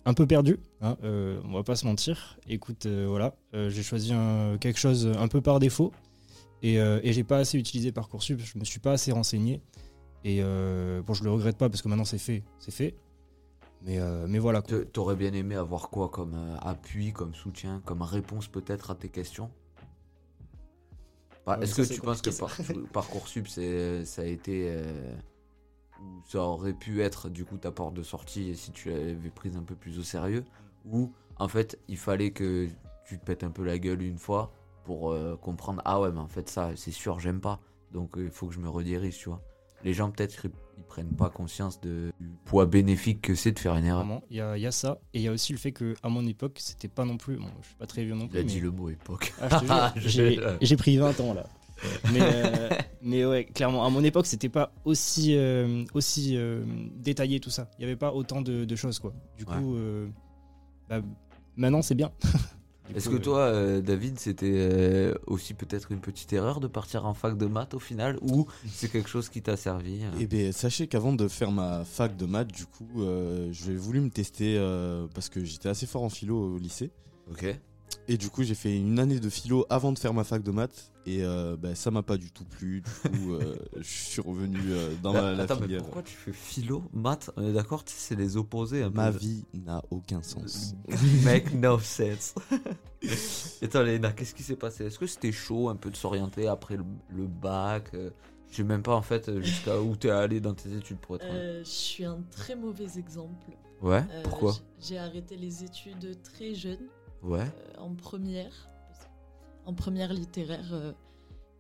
un 0.05 0.15
peu 0.15 0.27
perdu, 0.27 0.59
hein, 0.81 0.97
on 1.03 1.53
va 1.53 1.63
pas 1.63 1.77
se 1.77 1.87
mentir. 1.87 2.39
Écoute, 2.49 2.87
voilà, 2.87 3.35
j'ai 3.53 3.83
choisi 3.83 4.13
un- 4.13 4.59
quelque 4.59 4.79
chose 4.79 5.07
un 5.19 5.29
peu 5.29 5.41
par 5.41 5.59
défaut 5.61 5.93
et, 6.63 6.75
et 6.77 7.13
j'ai 7.13 7.25
pas 7.25 7.39
assez 7.39 7.59
utilisé 7.59 7.93
Parcoursup, 7.93 8.41
je 8.41 8.59
me 8.59 8.65
suis 8.65 8.81
pas 8.81 8.93
assez 8.93 9.13
renseigné. 9.13 9.61
Et 10.25 10.41
bon, 10.43 11.15
je 11.15 11.23
le 11.25 11.31
regrette 11.31 11.57
pas 11.57 11.69
parce 11.69 11.83
que 11.83 11.89
maintenant 11.89 12.05
c'est 12.05 12.19
fait, 12.19 12.43
c'est 12.59 12.73
fait. 12.73 12.95
Mais, 13.85 13.99
euh, 13.99 14.27
mais 14.29 14.39
voilà. 14.39 14.63
T'aurais 14.63 15.17
bien 15.17 15.33
aimé 15.33 15.55
avoir 15.57 15.91
quoi 15.91 16.09
comme 16.09 16.35
euh, 16.35 16.57
appui, 16.61 17.13
comme 17.13 17.35
soutien, 17.35 17.83
comme 17.85 18.03
réponse 18.03 18.47
peut-être 18.49 18.91
à 18.91 18.95
tes 18.95 19.09
questions? 19.09 19.51
Bah, 21.47 21.57
Ouais, 21.59 21.65
Est-ce 21.65 21.75
que 21.75 21.83
tu 21.95 22.01
penses 22.01 22.23
que 22.23 22.31
par- 22.31 22.57
Parcoursup, 22.93 23.49
c'est- 23.49 24.05
ça 24.05 24.23
a 24.23 24.27
été. 24.27 24.67
euh, 24.71 25.15
ou 26.01 26.23
ça 26.27 26.41
aurait 26.41 26.73
pu 26.73 27.03
être 27.03 27.29
du 27.29 27.45
coup 27.45 27.59
ta 27.59 27.71
porte 27.71 27.95
de 27.95 28.03
sortie 28.03 28.57
si 28.57 28.73
tu 28.73 28.91
l'avais 28.91 29.31
prise 29.31 29.57
un 29.57 29.63
peu 29.63 29.75
plus 29.75 29.99
au 29.99 30.03
sérieux? 30.03 30.45
Ou 30.85 31.13
en 31.39 31.49
fait, 31.49 31.79
il 31.89 31.97
fallait 31.97 32.31
que 32.33 32.69
tu 33.05 33.19
te 33.19 33.25
pètes 33.25 33.45
un 33.45 33.51
peu 33.51 33.65
la 33.65 33.79
gueule 33.79 34.03
une 34.03 34.19
fois 34.19 34.53
pour 34.85 35.11
euh, 35.13 35.37
comprendre 35.37 35.83
Ah 35.85 36.01
ouais, 36.01 36.11
mais 36.13 36.21
en 36.21 36.29
fait, 36.29 36.49
ça, 36.49 36.71
c'est 36.77 36.91
sûr, 36.93 37.19
j'aime 37.21 37.41
pas. 37.41 37.61
Donc 37.93 38.17
euh, 38.17 38.25
il 38.25 38.31
faut 38.31 38.47
que 38.47 38.55
je 38.55 38.61
me 38.61 38.69
redirige, 38.69 39.19
tu 39.19 39.29
vois. 39.29 39.43
Les 39.85 39.93
gens, 39.95 40.11
peut-être, 40.11 40.47
ils 40.77 40.85
prennent 40.85 41.15
pas 41.17 41.29
conscience 41.31 41.81
de- 41.81 42.13
du 42.21 42.29
poids 42.45 42.67
bénéfique 42.67 43.21
que 43.23 43.35
c'est 43.35 43.53
de 43.53 43.59
faire 43.59 43.75
une 43.77 43.85
erreur. 43.85 44.07
Il 44.31 44.37
y 44.37 44.41
a, 44.41 44.57
il 44.57 44.61
y 44.63 44.67
a 44.67 44.73
ça. 44.73 44.99
Et 45.15 45.19
il 45.21 45.23
y 45.23 45.29
a 45.29 45.33
aussi 45.33 45.53
le 45.53 45.59
fait 45.59 45.73
que 45.73 45.95
à 46.03 46.09
mon 46.09 46.27
époque, 46.27 46.59
c'était 46.61 46.89
pas 46.89 47.05
non 47.05 47.17
plus. 47.17 47.37
Bon, 47.37 47.47
je 47.63 47.67
suis 47.69 47.77
pas 47.77 47.87
très 47.87 48.05
vieux 48.05 48.15
non 48.15 48.25
Il 48.25 48.29
plus. 48.31 48.39
a 48.39 48.43
mais- 48.43 48.49
dit 48.49 48.61
le 48.61 48.71
mot 48.71 48.89
époque. 48.91 49.33
Ah, 49.41 49.93
j'ai- 49.97 50.77
pris 50.77 50.97
20 50.97 51.19
ans 51.21 51.35
là. 51.35 51.47
Mais, 52.13 52.21
euh, 52.23 52.69
mais 53.03 53.25
ouais, 53.25 53.45
clairement, 53.45 53.85
à 53.85 53.91
mon 53.91 54.05
époque, 54.05 54.27
c'était 54.27 54.49
pas 54.49 54.73
aussi, 54.85 55.35
euh, 55.37 55.85
aussi 55.95 56.37
euh, 56.37 56.65
détaillé 56.97 57.41
tout 57.41 57.51
ça. 57.51 57.69
Il 57.77 57.81
n'y 57.81 57.87
avait 57.87 57.97
pas 57.97 58.13
autant 58.13 58.41
de, 58.41 58.65
de 58.65 58.77
choses, 58.77 59.01
quoi. 59.01 59.13
Du 59.37 59.45
coup, 59.45 59.77
bah, 60.89 61.01
maintenant, 61.57 61.83
c'est 61.83 61.95
bien. 61.97 62.13
Est-ce 62.97 63.09
que 63.09 63.17
euh, 63.17 63.19
toi, 63.19 63.39
euh, 63.41 63.81
David, 63.81 64.19
c'était 64.19 64.53
euh, 64.53 65.15
aussi 65.27 65.55
peut-être 65.55 65.93
une 65.93 66.01
petite 66.01 66.33
erreur 66.33 66.61
de 66.61 66.67
partir 66.67 67.07
en 67.07 67.15
fac 67.15 67.37
de 67.37 67.47
maths 67.47 67.75
au 67.75 67.79
final 67.79 68.19
ou 68.23 68.47
c'est 68.69 68.91
quelque 68.91 69.09
chose 69.09 69.29
qui 69.29 69.43
t'a 69.43 69.57
servi 69.57 70.01
Eh 70.21 70.27
bien, 70.27 70.53
sachez 70.53 70.87
qu'avant 70.87 71.13
de 71.13 71.29
faire 71.29 71.53
ma 71.53 71.85
fac 71.85 72.17
de 72.17 72.27
maths, 72.27 72.53
du 72.53 72.67
coup, 72.67 73.03
euh, 73.03 73.49
j'ai 73.53 73.75
voulu 73.77 74.01
me 74.01 74.11
tester 74.11 74.59
parce 75.15 75.29
que 75.29 75.45
j'étais 75.45 75.69
assez 75.69 75.87
fort 75.87 76.03
en 76.03 76.11
philo 76.11 76.55
au 76.55 76.59
lycée. 76.59 76.91
Ok. 77.31 77.47
Et 78.09 78.17
du 78.17 78.31
coup, 78.31 78.43
j'ai 78.43 78.55
fait 78.57 78.77
une 78.77 78.99
année 78.99 79.21
de 79.21 79.29
philo 79.31 79.65
avant 79.71 79.93
de 79.93 79.99
faire 79.99 80.13
ma 80.13 80.25
fac 80.25 80.43
de 80.43 80.51
maths. 80.51 80.91
Et 81.07 81.23
euh, 81.25 81.57
bah, 81.57 81.75
ça 81.75 81.91
m'a 81.91 82.03
pas 82.03 82.17
du 82.17 82.31
tout 82.33 82.45
plu. 82.45 82.83
Du 83.05 83.11
coup, 83.11 83.33
euh, 83.35 83.57
je 83.77 83.83
suis 83.83 84.21
revenu 84.21 84.59
euh, 84.71 84.93
dans 85.03 85.13
la, 85.13 85.33
la 85.33 85.45
Attends, 85.45 85.57
mais 85.57 85.63
filière. 85.67 85.83
pourquoi 85.83 86.03
tu 86.03 86.15
fais 86.15 86.33
philo, 86.33 86.83
maths? 86.93 87.31
On 87.37 87.47
est 87.49 87.53
d'accord, 87.53 87.83
c'est 87.87 88.17
les 88.17 88.37
opposés 88.37 88.83
un 88.83 88.91
peu. 88.91 88.97
Ma 88.97 89.11
vie 89.11 89.45
n'a 89.55 89.83
aucun 89.91 90.23
sens. 90.23 90.75
Make 91.25 91.55
no 91.55 91.79
sense. 91.79 92.35
Attends, 93.63 93.83
Léna, 93.83 94.13
qu'est-ce 94.13 94.35
qui 94.35 94.43
s'est 94.43 94.57
passé? 94.57 94.85
Est-ce 94.85 94.99
que 94.99 95.07
c'était 95.07 95.33
chaud 95.33 95.69
un 95.69 95.77
peu 95.77 95.91
de 95.91 95.97
s'orienter 95.97 96.47
après 96.49 96.77
le, 96.77 96.85
le 97.11 97.27
bac? 97.27 97.91
Euh, 97.95 98.11
Je 98.51 98.57
sais 98.59 98.65
même 98.65 98.83
pas 98.83 98.95
en 98.95 99.03
fait 99.03 99.41
jusqu'à 99.41 99.81
où 99.81 99.97
t'es 99.97 100.11
allé 100.11 100.41
dans 100.41 100.55
tes 100.55 100.73
études 100.77 100.99
pour 100.99 101.17
être. 101.17 101.25
Euh, 101.29 101.63
je 101.65 101.69
suis 101.71 102.05
un 102.05 102.21
très 102.31 102.55
mauvais 102.57 102.99
exemple. 102.99 103.51
Ouais. 103.81 104.05
Euh, 104.11 104.23
Pourquoi? 104.23 104.55
J'ai 104.81 104.99
arrêté 104.99 105.37
les 105.37 105.65
études 105.65 106.17
très 106.23 106.55
jeune, 106.55 106.79
Ouais. 107.23 107.41
euh, 107.41 107.81
en 107.81 107.95
première, 107.95 108.69
en 109.67 109.75
première 109.75 110.13
littéraire, 110.13 110.73
euh, 110.73 110.93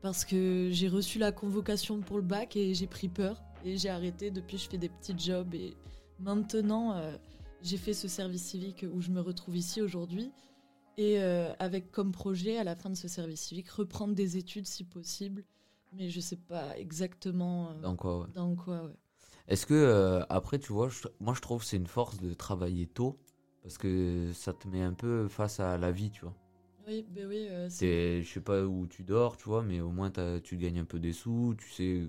parce 0.00 0.24
que 0.24 0.68
j'ai 0.72 0.88
reçu 0.88 1.18
la 1.18 1.30
convocation 1.32 2.00
pour 2.00 2.16
le 2.16 2.22
bac 2.24 2.56
et 2.56 2.74
j'ai 2.74 2.86
pris 2.86 3.08
peur 3.08 3.40
et 3.64 3.76
j'ai 3.76 3.88
arrêté. 3.88 4.30
Depuis, 4.30 4.58
je 4.58 4.68
fais 4.68 4.78
des 4.78 4.88
petits 4.88 5.16
jobs 5.16 5.54
et 5.54 5.76
maintenant, 6.18 6.94
euh, 6.96 7.16
j'ai 7.62 7.76
fait 7.76 7.94
ce 7.94 8.08
service 8.08 8.42
civique 8.42 8.84
où 8.92 9.00
je 9.00 9.10
me 9.10 9.20
retrouve 9.20 9.56
ici 9.56 9.80
aujourd'hui. 9.80 10.32
Et 10.98 11.22
euh, 11.22 11.52
avec 11.58 11.90
comme 11.90 12.12
projet, 12.12 12.58
à 12.58 12.64
la 12.64 12.76
fin 12.76 12.90
de 12.90 12.96
ce 12.96 13.08
service 13.08 13.40
civique, 13.40 13.70
reprendre 13.70 14.14
des 14.14 14.36
études 14.36 14.66
si 14.66 14.84
possible. 14.84 15.44
Mais 15.94 16.10
je 16.10 16.20
sais 16.20 16.36
pas 16.36 16.76
exactement 16.78 17.70
euh, 17.70 17.80
Dans 17.80 17.96
quoi 17.96 18.20
ouais. 18.20 18.26
dans 18.34 18.54
quoi. 18.56 18.82
ouais. 18.84 18.92
Est-ce 19.48 19.64
que 19.66 19.74
euh, 19.74 20.22
après, 20.28 20.58
tu 20.58 20.72
vois, 20.72 20.88
je- 20.88 21.08
moi 21.20 21.34
je 21.34 21.40
trouve 21.40 21.60
que 21.60 21.66
c'est 21.66 21.76
une 21.76 21.86
force 21.86 22.18
de 22.18 22.34
travailler 22.34 22.86
tôt 22.86 23.18
parce 23.62 23.78
que 23.78 24.30
ça 24.34 24.52
te 24.52 24.68
met 24.68 24.82
un 24.82 24.92
peu 24.94 25.28
face 25.28 25.60
à 25.60 25.78
la 25.78 25.92
vie, 25.92 26.10
tu 26.10 26.22
vois. 26.22 26.34
Oui, 26.86 27.06
ben 27.08 27.26
oui, 27.28 27.46
euh, 27.48 27.68
c'est 27.70 28.22
je 28.22 28.32
sais 28.32 28.40
pas 28.40 28.62
où 28.64 28.86
tu 28.88 29.04
dors, 29.04 29.36
tu 29.36 29.44
vois, 29.44 29.62
mais 29.62 29.80
au 29.80 29.90
moins 29.90 30.10
t'as- 30.10 30.40
tu 30.40 30.56
gagnes 30.56 30.80
un 30.80 30.84
peu 30.84 30.98
des 30.98 31.12
sous, 31.12 31.54
tu 31.56 31.70
sais 31.70 32.08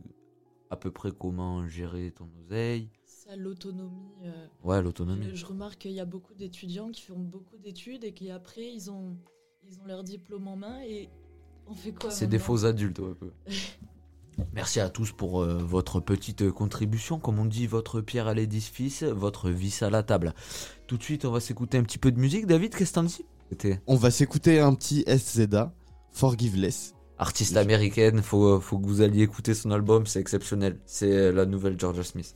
à 0.72 0.76
peu 0.76 0.90
près 0.92 1.12
comment 1.12 1.68
gérer 1.68 2.12
ton 2.12 2.28
oseille. 2.44 2.90
ça 3.06 3.36
l'autonomie. 3.36 4.16
euh, 4.26 4.48
Ouais, 4.64 4.82
l'autonomie. 4.82 5.30
je, 5.30 5.36
je 5.36 5.46
remarque 5.46 5.78
qu'il 5.80 5.92
y 5.92 6.00
a 6.00 6.06
beaucoup 6.06 6.34
d'étudiants 6.34 6.90
qui 6.90 7.04
font 7.04 7.20
beaucoup 7.20 7.58
d'études 7.58 8.04
et 8.04 8.14
qui 8.14 8.32
après 8.32 8.66
ils 8.74 8.90
ont 8.90 9.16
ils 9.66 9.80
ont 9.80 9.86
leur 9.86 10.04
diplôme 10.04 10.48
en 10.48 10.56
main 10.58 10.82
et 10.82 11.10
on 11.68 11.74
fait 11.74 11.94
quoi 11.94 12.10
C'est 12.10 12.28
des 12.28 12.40
faux 12.40 12.66
adultes, 12.66 13.00
ouais, 13.00 13.12
un 13.12 13.14
peu. 13.14 13.32
Merci 14.54 14.80
à 14.80 14.90
tous 14.90 15.12
pour 15.12 15.42
euh, 15.42 15.58
votre 15.60 16.00
petite 16.00 16.50
contribution. 16.52 17.20
Comme 17.20 17.38
on 17.38 17.46
dit, 17.46 17.68
votre 17.68 18.02
pierre 18.02 18.28
à 18.28 18.34
l'édifice, 18.34 19.04
votre 19.04 19.50
vis 19.52 19.84
à 19.84 19.90
la 19.92 20.02
table. 20.02 20.34
Tout 20.94 21.00
de 21.00 21.04
suite, 21.04 21.26
on 21.26 21.32
va 21.32 21.40
s'écouter 21.40 21.80
un 21.80 21.84
petit 21.84 21.98
peu 21.98 22.12
de 22.12 22.20
musique. 22.20 22.46
David, 22.46 22.76
qu'est-ce 22.76 22.92
que 22.92 22.96
t'en 22.98 23.04
dis? 23.04 23.26
On 23.88 23.96
va 23.96 24.12
s'écouter 24.12 24.60
un 24.60 24.76
petit 24.76 25.04
SZA, 25.08 25.74
Forgiveless. 26.12 26.94
artiste 27.18 27.58
américaine, 27.58 28.22
faut, 28.22 28.60
faut 28.60 28.78
que 28.78 28.86
vous 28.86 29.02
alliez 29.02 29.24
écouter 29.24 29.56
son 29.56 29.72
album, 29.72 30.06
c'est 30.06 30.20
exceptionnel. 30.20 30.80
C'est 30.86 31.32
la 31.32 31.48
nouvelle 31.48 31.80
Georgia 31.80 32.04
Smith. 32.04 32.36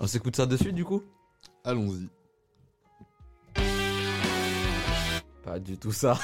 On 0.00 0.08
s'écoute 0.08 0.34
ça 0.34 0.46
de 0.46 0.56
suite, 0.56 0.74
du 0.74 0.84
coup? 0.84 1.04
Allons-y. 1.62 2.08
Pas 5.44 5.60
du 5.60 5.78
tout 5.78 5.92
ça. 5.92 6.14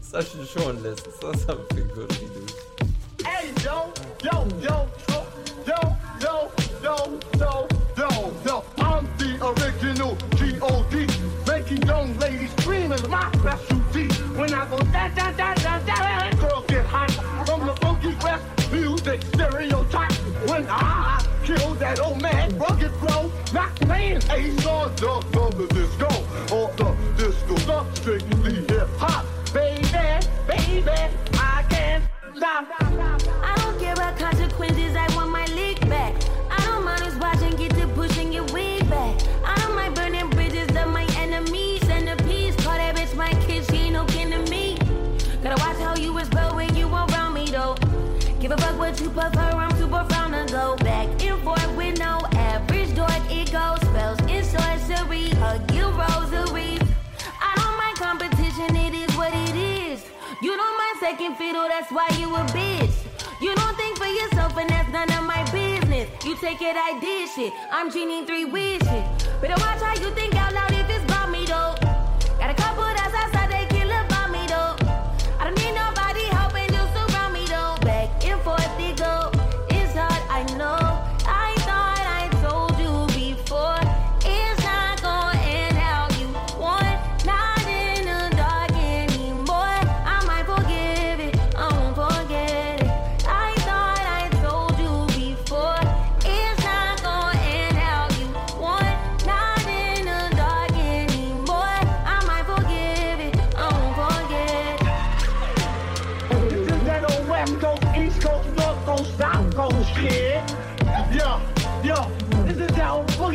ça, 0.00 0.20
je 0.20 0.26
suis 0.26 0.46
chaud, 0.46 0.60
on 0.64 0.72
le 0.72 0.82
laisse. 0.82 1.02
Ça, 1.20 1.30
ça 1.46 1.54
me 1.54 1.60
fait 1.74 1.86
de 1.94 2.04
ouf. 2.04 2.08
Hey 3.22 3.52
yo, 3.62 3.92
yo, 4.24 4.46
yo, 4.62 4.86
yo, 5.10 5.26
yo, 5.66 5.74
yo, 5.76 5.76
yo, 6.22 6.50
yo, 6.82 6.96
yo. 7.38 7.75
Original 9.42 10.16
G.O.D. 10.36 11.06
Making 11.46 11.82
young 11.82 12.18
ladies 12.18 12.50
scream 12.52 12.92
is 12.92 13.06
my 13.08 13.30
specialty. 13.32 14.08
When 14.34 14.52
I 14.54 14.68
go 14.68 14.78
da 14.78 15.08
da 15.08 15.32
da 15.32 15.54
da 15.54 15.78
da, 15.80 16.30
girls 16.36 16.64
get 16.66 16.86
hot 16.86 17.10
from 17.46 17.66
the 17.66 17.74
funky 17.76 18.14
west 18.22 18.44
music 18.72 19.22
stereotype. 19.22 20.12
When 20.48 20.66
I 20.68 21.24
kill 21.44 21.74
that 21.74 22.00
old 22.00 22.22
man, 22.22 22.58
rugged 22.58 22.92
flow, 22.92 23.30
not 23.52 23.74
playing 23.76 24.22
ace 24.30 24.66
on 24.66 24.94
the 24.96 25.20
the 25.56 25.66
disco 25.74 26.08
or 26.54 26.72
the 26.76 26.96
disco, 27.16 27.54
the 27.66 27.94
strictly 27.94 28.54
hip 28.54 28.88
hop. 28.96 29.26
Baby, 29.52 29.82
baby, 30.46 30.90
I 31.34 31.64
can't 31.68 32.04
stop. 32.36 32.66
I 32.80 33.54
don't 33.58 33.78
care 33.78 33.92
about 33.92 34.18
consequences, 34.18 34.96
I 34.96 35.14
want 35.14 35.30
my 35.30 35.46
lick 35.46 35.80
back. 35.88 36.25
Give 48.46 48.56
a 48.56 48.62
fuck 48.62 48.78
what 48.78 49.00
you 49.00 49.10
prefer, 49.10 49.40
I'm 49.40 49.76
super 49.76 50.06
frown 50.08 50.30
to 50.30 50.52
go 50.52 50.76
back 50.76 51.08
and 51.20 51.42
forth 51.42 51.76
with 51.76 51.98
no 51.98 52.20
average 52.30 52.94
dork. 52.94 53.10
It 53.28 53.50
goes 53.50 53.80
spells 53.80 54.20
in 54.30 54.44
sorcery, 54.44 55.30
hug 55.30 55.68
you 55.74 55.86
rosary. 55.90 56.78
I 57.42 57.52
don't 57.56 57.76
mind 57.76 57.96
competition, 57.96 58.76
it 58.76 58.94
is 58.94 59.12
what 59.16 59.34
it 59.34 59.56
is. 59.56 60.06
You 60.40 60.56
don't 60.56 60.78
mind 60.78 60.96
second 61.00 61.34
fiddle, 61.34 61.66
that's 61.66 61.90
why 61.90 62.06
you 62.20 62.32
a 62.36 62.44
bitch. 62.54 62.94
You 63.40 63.52
don't 63.56 63.76
think 63.76 63.98
for 63.98 64.06
yourself, 64.06 64.56
and 64.56 64.70
that's 64.70 64.92
none 64.92 65.10
of 65.10 65.24
my 65.24 65.42
business. 65.50 66.08
You 66.24 66.36
take 66.36 66.62
it, 66.62 66.76
I 66.76 67.00
did 67.00 67.28
shit. 67.28 67.52
I'm 67.72 67.90
genie 67.90 68.26
three 68.26 68.44
wishes. 68.44 68.86
Better 69.42 69.58
watch 69.58 69.82
how 69.82 69.94
you 70.00 70.14
think 70.14 70.36
out 70.36 70.54
loud 70.54 70.70
if 70.70 70.88
it's 70.88 71.15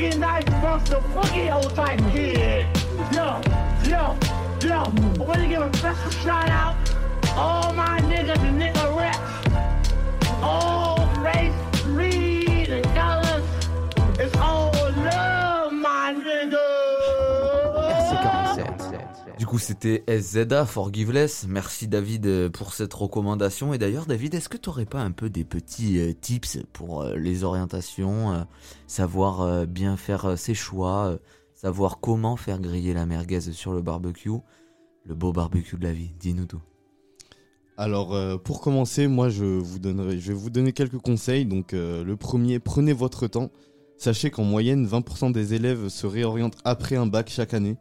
boogie 0.02 0.18
nice 0.18 0.46
buster 0.62 1.00
boogie 1.14 1.54
old 1.54 1.76
type 1.76 2.00
kid. 2.12 2.66
Yo, 3.14 3.42
yo, 3.84 4.18
yo. 4.62 4.84
I 5.20 5.24
want 5.24 5.40
to 5.40 5.48
give 5.48 5.62
a 5.62 5.78
special 5.78 6.12
shout 6.12 6.50
out. 6.50 6.76
All 7.36 7.74
my 7.74 8.00
niggas 8.02 8.40
and 8.40 8.62
nigga 8.62 8.96
reps. 8.98 9.20
All 10.42 10.91
c'était 19.60 20.04
SZA, 20.08 20.66
Forgiveless. 20.66 21.46
Merci 21.48 21.88
David 21.88 22.26
euh, 22.26 22.50
pour 22.50 22.74
cette 22.74 22.94
recommandation. 22.94 23.74
Et 23.74 23.78
d'ailleurs, 23.78 24.06
David, 24.06 24.34
est-ce 24.34 24.50
que 24.50 24.58
tu 24.58 24.70
n'aurais 24.70 24.86
pas 24.86 25.02
un 25.02 25.12
peu 25.12 25.30
des 25.30 25.44
petits 25.44 26.00
euh, 26.00 26.14
tips 26.14 26.60
pour 26.74 27.02
euh, 27.02 27.16
les 27.16 27.44
orientations, 27.44 28.48
savoir 28.88 29.68
bien 29.68 29.98
faire 29.98 30.38
ses 30.38 30.54
choix, 30.54 31.18
savoir 31.54 32.00
comment 32.00 32.36
faire 32.36 32.60
griller 32.60 32.94
la 32.94 33.06
merguez 33.06 33.42
sur 33.42 33.74
le 33.74 33.82
barbecue, 33.82 34.30
le 35.06 35.16
beau 35.16 35.34
barbecue 35.34 35.78
de 35.78 35.84
la 35.84 35.92
vie? 35.92 36.14
Dis-nous 36.20 36.46
tout. 36.46 36.62
Alors 37.78 38.40
pour 38.42 38.62
commencer, 38.62 39.08
moi 39.08 39.30
je 39.30 39.44
vous 39.44 39.80
je 39.84 40.28
vais 40.28 40.34
vous 40.34 40.50
donner 40.50 40.72
quelques 40.72 41.00
conseils. 41.00 41.46
Donc 41.46 41.72
le 41.74 42.14
premier, 42.16 42.60
prenez 42.60 42.94
votre 42.94 43.28
temps. 43.28 43.52
Sachez 43.98 44.32
qu'en 44.32 44.44
moyenne, 44.44 44.86
20% 44.86 45.32
des 45.32 45.54
élèves 45.54 45.90
se 45.90 46.08
réorientent 46.08 46.58
après 46.64 46.96
un 46.96 47.08
bac 47.08 47.30
chaque 47.30 47.54
année. 47.54 47.78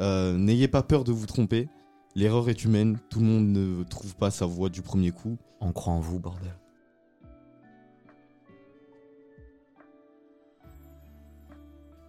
Euh, 0.00 0.36
N'ayez 0.36 0.68
pas 0.68 0.82
peur 0.82 1.04
de 1.04 1.12
vous 1.12 1.26
tromper. 1.26 1.68
L'erreur 2.14 2.48
est 2.48 2.64
humaine. 2.64 2.98
Tout 3.10 3.20
le 3.20 3.26
monde 3.26 3.48
ne 3.48 3.82
trouve 3.84 4.16
pas 4.16 4.30
sa 4.30 4.46
voie 4.46 4.68
du 4.68 4.82
premier 4.82 5.10
coup. 5.12 5.36
On 5.60 5.72
croit 5.72 5.92
en 5.92 6.00
vous, 6.00 6.18
bordel. 6.18 6.54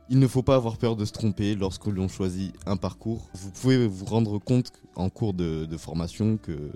Il 0.09 0.19
ne 0.19 0.27
faut 0.27 0.43
pas 0.43 0.55
avoir 0.55 0.77
peur 0.77 0.97
de 0.97 1.05
se 1.05 1.13
tromper 1.13 1.55
lorsque 1.55 1.85
l'on 1.87 2.07
choisit 2.09 2.53
un 2.65 2.75
parcours. 2.75 3.29
Vous 3.33 3.51
pouvez 3.51 3.87
vous 3.87 4.05
rendre 4.05 4.39
compte 4.39 4.71
en 4.95 5.09
cours 5.09 5.33
de, 5.33 5.65
de 5.65 5.77
formation 5.77 6.37
que 6.37 6.71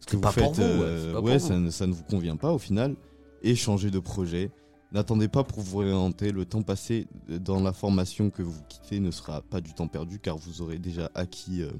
ce 0.00 0.06
que 0.06 0.16
vous 0.16 0.22
pas 0.22 0.32
pour 0.32 0.56
faites, 0.56 0.64
vous, 0.64 0.80
ouais, 0.80 0.86
euh, 0.86 1.06
c'est 1.06 1.12
pas 1.12 1.20
ouais, 1.20 1.38
pour 1.38 1.46
ça, 1.46 1.54
vous. 1.54 1.60
ne, 1.60 1.70
ça 1.70 1.86
ne 1.86 1.92
vous 1.92 2.04
convient 2.04 2.36
pas 2.36 2.52
au 2.52 2.58
final. 2.58 2.96
Et 3.42 3.54
changez 3.54 3.90
de 3.90 3.98
projet. 3.98 4.50
N'attendez 4.92 5.28
pas 5.28 5.44
pour 5.44 5.60
vous 5.60 5.80
orienter. 5.80 6.32
Le 6.32 6.44
temps 6.44 6.62
passé 6.62 7.06
dans 7.28 7.60
la 7.60 7.72
formation 7.72 8.30
que 8.30 8.42
vous 8.42 8.60
quittez 8.68 8.98
ne 9.00 9.10
sera 9.10 9.40
pas 9.40 9.60
du 9.60 9.72
temps 9.72 9.86
perdu 9.86 10.18
car 10.18 10.36
vous 10.36 10.62
aurez 10.62 10.78
déjà 10.78 11.10
acquis 11.14 11.62
euh, 11.62 11.70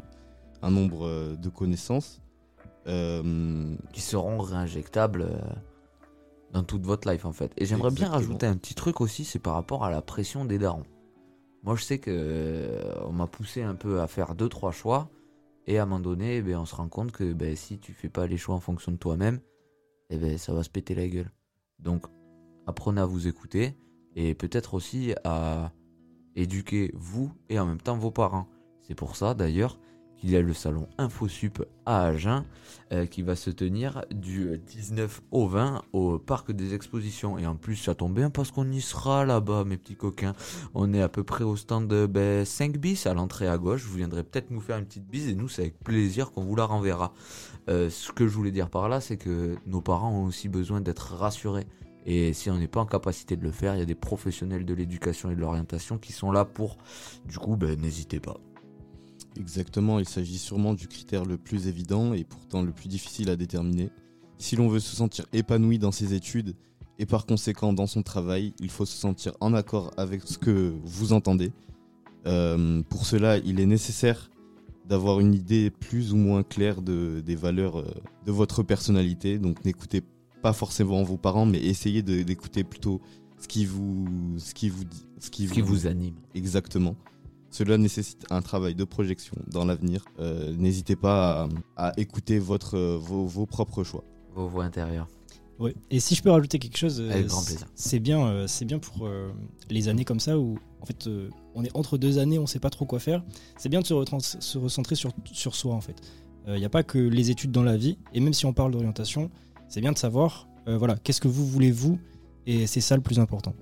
un 0.63 0.71
nombre 0.71 1.07
euh, 1.07 1.37
de 1.37 1.49
connaissances. 1.49 2.21
Euh, 2.87 3.75
Qui 3.93 4.01
seront 4.01 4.39
réinjectables 4.39 5.29
dans 6.53 6.63
toute 6.63 6.87
votre 6.87 7.11
life 7.11 7.25
en 7.25 7.33
fait. 7.33 7.53
Et 7.57 7.67
j'aimerais 7.67 7.91
bien 7.91 8.09
rajouter 8.09 8.47
un 8.47 8.57
petit 8.57 8.75
truc 8.75 9.01
aussi, 9.01 9.25
c'est 9.25 9.39
par 9.39 9.55
rapport 9.55 9.85
à 9.85 9.91
la 9.91 10.03
pression 10.03 10.45
des 10.45 10.59
darons. 10.59 10.87
Moi 11.63 11.77
je 11.77 11.85
sais 11.85 11.99
que 11.99 12.81
on 13.05 13.13
m'a 13.13 13.27
poussé 13.27 13.63
un 13.63 13.75
peu 13.75 14.01
à 14.01 14.07
faire 14.07 14.35
deux 14.35 14.49
trois 14.49 14.73
choix 14.73 15.11
et 15.67 15.79
à 15.79 15.83
un 15.83 15.87
moment 15.87 16.01
donné, 16.01 16.37
eh 16.37 16.57
on 16.57 16.65
se 16.65 16.75
rend 16.75 16.89
compte 16.89 17.13
que 17.13 17.33
ben, 17.33 17.55
si 17.55 17.79
tu 17.79 17.93
fais 17.93 18.09
pas 18.09 18.27
les 18.27 18.39
choix 18.39 18.55
en 18.55 18.61
fonction 18.61 18.93
de 18.93 18.97
toi-même, 18.97 19.41
eh 20.09 20.17
ben, 20.17 20.39
ça 20.39 20.53
va 20.55 20.63
se 20.63 20.71
péter 20.71 20.95
la 20.95 21.07
gueule. 21.07 21.31
Donc 21.79 22.07
apprenez 22.67 23.01
à 23.01 23.07
vous 23.07 23.29
écouter 23.29 23.75
et 24.17 24.35
peut-être 24.35 24.75
aussi 24.75 25.15
à 25.25 25.73
éduquer 26.37 26.91
vous 26.95 27.33
et 27.49 27.59
en 27.59 27.67
même 27.67 27.81
temps 27.81 27.97
vos 27.97 28.11
parents. 28.11 28.49
C'est 28.81 28.95
pour 28.95 29.17
ça 29.17 29.35
d'ailleurs 29.35 29.79
qu'il 30.21 30.31
y 30.31 30.37
a 30.37 30.43
le 30.43 30.53
salon 30.53 30.87
InfoSup 30.99 31.65
à 31.87 32.03
Agen 32.03 32.45
euh, 32.93 33.07
qui 33.07 33.23
va 33.23 33.37
se 33.37 33.51
tenir 33.51 34.05
du 34.15 34.59
19 34.59 35.23
au 35.31 35.47
20 35.47 35.83
au 35.93 36.19
parc 36.19 36.53
des 36.53 36.75
expositions. 36.75 37.39
Et 37.39 37.47
en 37.47 37.57
plus, 37.57 37.77
ça 37.77 37.95
tombe 37.95 38.15
bien 38.15 38.29
parce 38.29 38.51
qu'on 38.51 38.71
y 38.71 38.81
sera 38.81 39.25
là-bas, 39.25 39.65
mes 39.65 39.79
petits 39.79 39.97
coquins. 39.97 40.35
On 40.75 40.93
est 40.93 41.01
à 41.01 41.09
peu 41.09 41.25
près 41.25 41.45
au 41.45 41.57
stand 41.57 41.89
de 41.89 42.07
ben, 42.07 42.45
5 42.45 42.77
bis 42.77 43.07
à 43.07 43.15
l'entrée 43.15 43.49
à 43.49 43.57
gauche. 43.57 43.85
Vous 43.85 43.97
viendrez 43.97 44.23
peut-être 44.23 44.51
nous 44.51 44.61
faire 44.61 44.77
une 44.77 44.85
petite 44.85 45.07
bise 45.07 45.29
et 45.29 45.35
nous, 45.35 45.49
c'est 45.49 45.63
avec 45.63 45.79
plaisir 45.79 46.33
qu'on 46.33 46.43
vous 46.43 46.57
la 46.57 46.65
renverra. 46.65 47.15
Euh, 47.69 47.89
ce 47.89 48.13
que 48.13 48.27
je 48.27 48.35
voulais 48.35 48.53
dire 48.53 48.69
par 48.69 48.89
là, 48.89 49.01
c'est 49.01 49.17
que 49.17 49.57
nos 49.67 49.81
parents 49.81 50.11
ont 50.11 50.25
aussi 50.25 50.49
besoin 50.49 50.81
d'être 50.81 51.15
rassurés. 51.15 51.67
Et 52.13 52.33
si 52.33 52.51
on 52.51 52.59
n'est 52.59 52.67
pas 52.67 52.81
en 52.81 52.87
capacité 52.87 53.37
de 53.37 53.45
le 53.45 53.53
faire, 53.53 53.77
il 53.77 53.79
y 53.79 53.83
a 53.83 53.87
des 53.87 53.95
professionnels 53.95 54.65
de 54.65 54.75
l'éducation 54.75 55.31
et 55.31 55.37
de 55.37 55.41
l'orientation 55.41 55.97
qui 55.97 56.13
sont 56.13 56.33
là 56.33 56.45
pour. 56.45 56.77
Du 57.25 57.39
coup, 57.39 57.55
ben, 57.55 57.81
n'hésitez 57.81 58.19
pas. 58.19 58.37
Exactement, 59.37 60.01
il 60.01 60.09
s'agit 60.09 60.39
sûrement 60.39 60.75
du 60.75 60.89
critère 60.89 61.25
le 61.25 61.37
plus 61.37 61.69
évident 61.69 62.13
et 62.13 62.25
pourtant 62.25 62.63
le 62.63 62.73
plus 62.73 62.89
difficile 62.89 63.31
à 63.31 63.37
déterminer. 63.37 63.91
Si 64.39 64.57
l'on 64.57 64.67
veut 64.67 64.81
se 64.81 64.97
sentir 64.97 65.25
épanoui 65.33 65.79
dans 65.79 65.93
ses 65.93 66.13
études 66.13 66.57
et 66.99 67.07
par 67.07 67.27
conséquent 67.27 67.73
dans 67.73 67.87
son 67.87 68.03
travail, 68.03 68.55
il 68.59 68.71
faut 68.71 68.87
se 68.87 68.97
sentir 68.97 69.37
en 69.39 69.55
accord 69.55 69.93
avec 69.97 70.23
ce 70.25 70.37
que 70.37 70.75
vous 70.83 71.13
entendez. 71.13 71.53
Euh, 72.27 72.83
pour 72.89 73.07
cela, 73.07 73.39
il 73.39 73.61
est 73.61 73.67
nécessaire 73.67 74.33
d'avoir 74.85 75.21
une 75.21 75.33
idée 75.33 75.71
plus 75.71 76.13
ou 76.13 76.17
moins 76.17 76.43
claire 76.43 76.83
de, 76.83 77.23
des 77.25 77.37
valeurs 77.37 77.79
euh, 77.79 77.85
de 78.27 78.33
votre 78.33 78.65
personnalité. 78.65 79.39
Donc 79.39 79.65
n'écoutez 79.65 80.01
pas 80.01 80.20
forcément 80.53 81.03
vos 81.03 81.17
parents, 81.17 81.47
mais 81.47 81.59
essayez 81.59 82.03
de- 82.03 82.23
d'écouter 82.23 82.65
plutôt 82.65 83.01
ce 83.39 83.49
qui 83.49 83.65
vous, 83.65 84.07
ce 84.39 84.55
qui 84.55 84.69
vous 84.69 84.85
dit, 84.85 85.07
ce 85.19 85.31
qui 85.31 85.49
Ce 85.49 85.53
qui 85.53 85.61
vous 85.61 85.87
anime. 85.87 86.15
Exactement. 86.35 86.97
Cela 87.51 87.79
nécessite 87.79 88.25
un 88.31 88.43
travail 88.43 88.75
de 88.75 88.85
projection 88.85 89.35
dans 89.49 89.65
l'avenir. 89.65 90.05
Euh, 90.21 90.55
N'hésitez 90.57 90.95
pas 90.97 91.49
à, 91.77 91.89
à 91.89 92.01
écouter 92.01 92.39
votre, 92.39 92.77
euh, 92.77 92.97
vos, 93.01 93.27
vos 93.27 93.45
propres 93.47 93.83
choix. 93.83 94.05
Vos 94.35 94.47
voix 94.47 94.65
intérieures. 94.65 95.09
Ouais. 95.59 95.75
Et 95.91 96.01
si 96.01 96.15
je 96.15 96.23
peux 96.23 96.31
rajouter 96.31 96.59
quelque 96.59 96.79
chose, 96.79 97.01
euh, 97.01 97.11
Avec 97.11 97.27
grand 97.27 97.41
c'est- 97.41 97.47
plaisir. 97.57 97.67
C'est 97.75 97.99
bien, 97.99 98.25
euh, 98.27 98.47
c'est 98.47 98.65
bien 98.65 98.79
pour 98.79 99.07
euh, 99.07 99.31
les 99.69 99.89
années 99.89 100.05
comme 100.05 100.21
ça 100.21 100.39
où 100.39 100.59
en 100.81 100.87
fait 100.87 101.07
euh, 101.09 101.29
on 101.55 101.65
est 101.65 101.77
entre 101.77 101.99
deux 101.99 102.19
années, 102.19 102.39
on 102.39 102.47
sait 102.47 102.61
pas 102.61 102.71
trop 102.71 102.87
quoi 102.87 102.99
faire. 103.01 103.23
C'est 103.59 103.69
bien 103.69 103.81
de 103.81 103.87
se, 103.87 103.93
retrans- 103.95 104.21
se 104.21 104.57
recentrer 104.59 104.95
sur, 104.95 105.11
sur 105.33 105.55
soi 105.57 105.75
en 105.75 105.81
fait. 105.81 105.97
Il 106.47 106.55
n'y 106.55 106.65
a 106.65 106.71
pas 106.71 106.83
que 106.83 106.99
les 106.99 107.31
études 107.31 107.53
dans 107.53 107.63
la 107.63 107.77
vie 107.77 107.99
et 108.15 108.21
même 108.21 108.33
si 108.33 108.47
on 108.47 108.53
parle 108.55 108.73
d'orientation, 108.73 109.31
c'est 109.71 109.81
bien 109.81 109.93
de 109.93 109.99
savoir 109.99 110.47
euh, 110.69 110.77
voilà 110.77 110.97
qu'est-ce 110.97 111.23
que 111.23 111.29
vous 111.29 111.47
voulez 111.47 111.73
vous 111.73 111.99
et 112.47 112.67
c'est 112.67 112.81
ça 112.83 112.97
le 112.97 113.03
plus 113.03 113.19
important. 113.19 113.55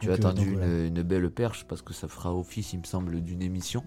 Tu 0.00 0.10
as 0.10 0.16
Donc, 0.16 0.24
euh, 0.24 0.28
attendu 0.28 0.46
donc, 0.50 0.58
voilà. 0.58 0.66
une, 0.86 0.96
une 0.96 1.02
belle 1.02 1.30
perche 1.30 1.64
parce 1.66 1.82
que 1.82 1.92
ça 1.94 2.08
fera 2.08 2.34
office, 2.34 2.72
il 2.72 2.80
me 2.80 2.84
semble, 2.84 3.20
d'une 3.22 3.42
émission. 3.42 3.84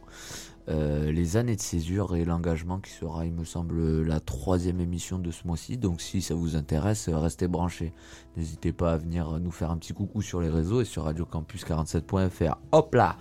Euh, 0.70 1.12
les 1.12 1.38
années 1.38 1.56
de 1.56 1.62
césure 1.62 2.16
et 2.16 2.26
l'engagement 2.26 2.80
qui 2.80 2.92
sera, 2.92 3.26
il 3.26 3.34
me 3.34 3.44
semble, 3.46 4.02
la 4.04 4.20
troisième 4.20 4.80
émission 4.82 5.20
de 5.20 5.32
ce 5.32 5.46
mois-ci. 5.48 5.78
Donc 5.78 6.02
si 6.02 6.22
ça 6.22 6.34
vous 6.34 6.56
intéresse, 6.56 7.08
restez 7.10 7.48
branchés. 7.48 7.94
N'hésitez 8.36 8.74
pas 8.74 8.94
à 8.94 8.98
venir 8.98 9.40
nous 9.40 9.52
faire 9.52 9.70
un 9.72 9.78
petit 9.78 9.94
coucou 9.94 10.22
sur 10.22 10.42
les 10.42 10.50
réseaux 10.50 10.82
et 10.82 10.86
sur 10.86 11.06
radiocampus47.fr. 11.06 12.56
Hop 12.72 12.96
là 12.96 13.18